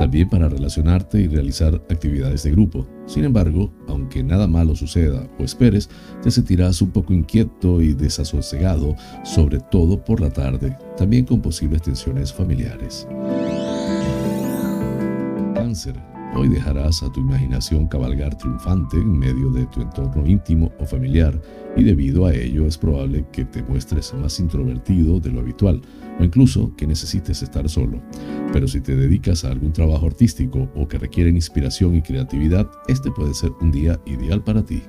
[0.00, 2.86] también para relacionarte y realizar actividades de grupo.
[3.06, 5.90] Sin embargo, aunque nada malo suceda o esperes,
[6.22, 11.82] te sentirás un poco inquieto y desasosegado, sobre todo por la tarde, también con posibles
[11.82, 13.06] tensiones familiares.
[15.54, 16.09] Cáncer.
[16.32, 21.40] Hoy dejarás a tu imaginación cabalgar triunfante en medio de tu entorno íntimo o familiar
[21.76, 25.82] y debido a ello es probable que te muestres más introvertido de lo habitual
[26.20, 28.00] o incluso que necesites estar solo.
[28.52, 33.10] Pero si te dedicas a algún trabajo artístico o que requiere inspiración y creatividad, este
[33.10, 34.82] puede ser un día ideal para ti.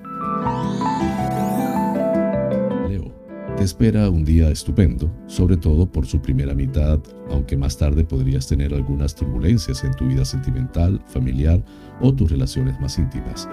[3.62, 7.00] Te espera un día estupendo, sobre todo por su primera mitad,
[7.30, 11.64] aunque más tarde podrías tener algunas turbulencias en tu vida sentimental, familiar
[12.02, 13.48] o tus relaciones más íntimas.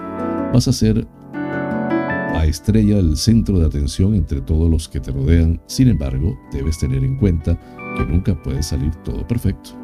[0.51, 5.61] Vas a ser a estrella el centro de atención entre todos los que te rodean,
[5.67, 7.55] sin embargo, debes tener en cuenta
[7.95, 9.77] que nunca puede salir todo perfecto.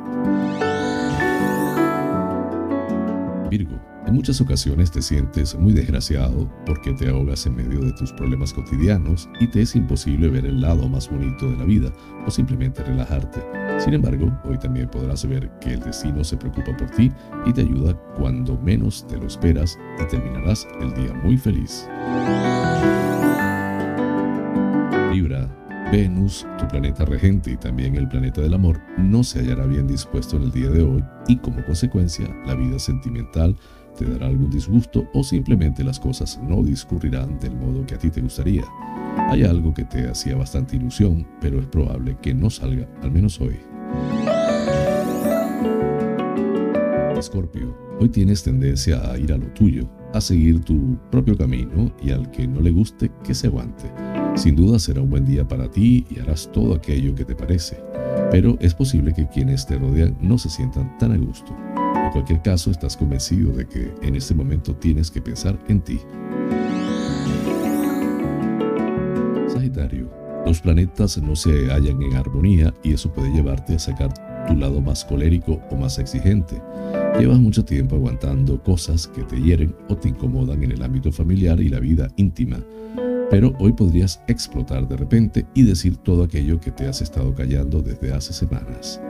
[3.51, 8.13] Virgo en muchas ocasiones te sientes muy desgraciado porque te ahogas en medio de tus
[8.13, 11.91] problemas cotidianos y te es imposible ver el lado más bonito de la vida
[12.25, 13.41] o simplemente relajarte.
[13.79, 17.11] Sin embargo, hoy también podrás ver que el destino se preocupa por ti
[17.45, 21.87] y te ayuda cuando menos te lo esperas y terminarás el día muy feliz.
[25.11, 25.49] Libra,
[25.91, 30.37] Venus, tu planeta regente y también el planeta del amor, no se hallará bien dispuesto
[30.37, 33.55] en el día de hoy y como consecuencia la vida sentimental
[33.95, 38.09] te dará algún disgusto o simplemente las cosas no discurrirán del modo que a ti
[38.09, 38.63] te gustaría.
[39.29, 43.39] Hay algo que te hacía bastante ilusión, pero es probable que no salga, al menos
[43.39, 43.55] hoy.
[47.17, 52.11] Escorpio, hoy tienes tendencia a ir a lo tuyo, a seguir tu propio camino y
[52.11, 53.91] al que no le guste, que se aguante.
[54.35, 57.81] Sin duda será un buen día para ti y harás todo aquello que te parece,
[58.31, 61.55] pero es posible que quienes te rodean no se sientan tan a gusto.
[62.05, 65.99] En cualquier caso, estás convencido de que en este momento tienes que pensar en ti.
[69.47, 70.09] Sagitario,
[70.45, 74.13] los planetas no se hallan en armonía y eso puede llevarte a sacar
[74.47, 76.61] tu lado más colérico o más exigente.
[77.19, 81.59] Llevas mucho tiempo aguantando cosas que te hieren o te incomodan en el ámbito familiar
[81.59, 82.59] y la vida íntima,
[83.31, 87.81] pero hoy podrías explotar de repente y decir todo aquello que te has estado callando
[87.81, 89.01] desde hace semanas.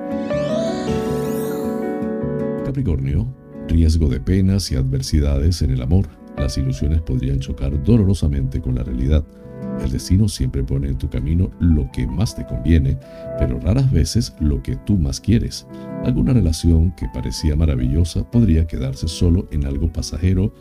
[2.76, 3.26] Capricornio,
[3.70, 6.10] riesgo de penas y adversidades en el amor.
[6.38, 9.24] Las ilusiones podrían chocar dolorosamente con la realidad.
[9.82, 12.98] El destino siempre pone en tu camino lo que más te conviene,
[13.40, 15.66] pero raras veces lo que tú más quieres.
[16.04, 20.54] Alguna relación que parecía maravillosa podría quedarse solo en algo pasajero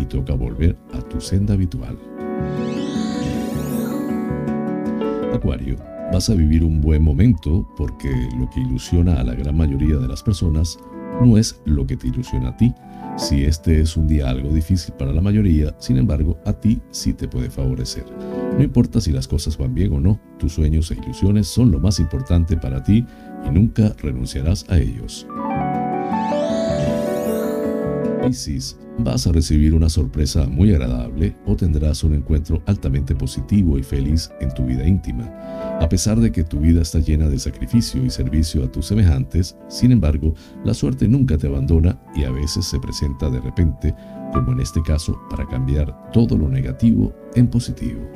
[0.00, 1.98] y toca volver a tu senda habitual.
[5.34, 5.78] Acuario,
[6.12, 8.08] vas a vivir un buen momento porque
[8.38, 10.78] lo que ilusiona a la gran mayoría de las personas
[11.22, 12.74] no es lo que te ilusiona a ti.
[13.16, 17.14] Si este es un día algo difícil para la mayoría, sin embargo, a ti sí
[17.14, 18.04] te puede favorecer.
[18.56, 21.80] No importa si las cosas van bien o no, tus sueños e ilusiones son lo
[21.80, 23.06] más importante para ti
[23.46, 25.26] y nunca renunciarás a ellos.
[28.98, 34.30] Vas a recibir una sorpresa muy agradable o tendrás un encuentro altamente positivo y feliz
[34.40, 35.24] en tu vida íntima.
[35.80, 39.56] A pesar de que tu vida está llena de sacrificio y servicio a tus semejantes,
[39.68, 43.94] sin embargo, la suerte nunca te abandona y a veces se presenta de repente,
[44.32, 48.15] como en este caso, para cambiar todo lo negativo en positivo.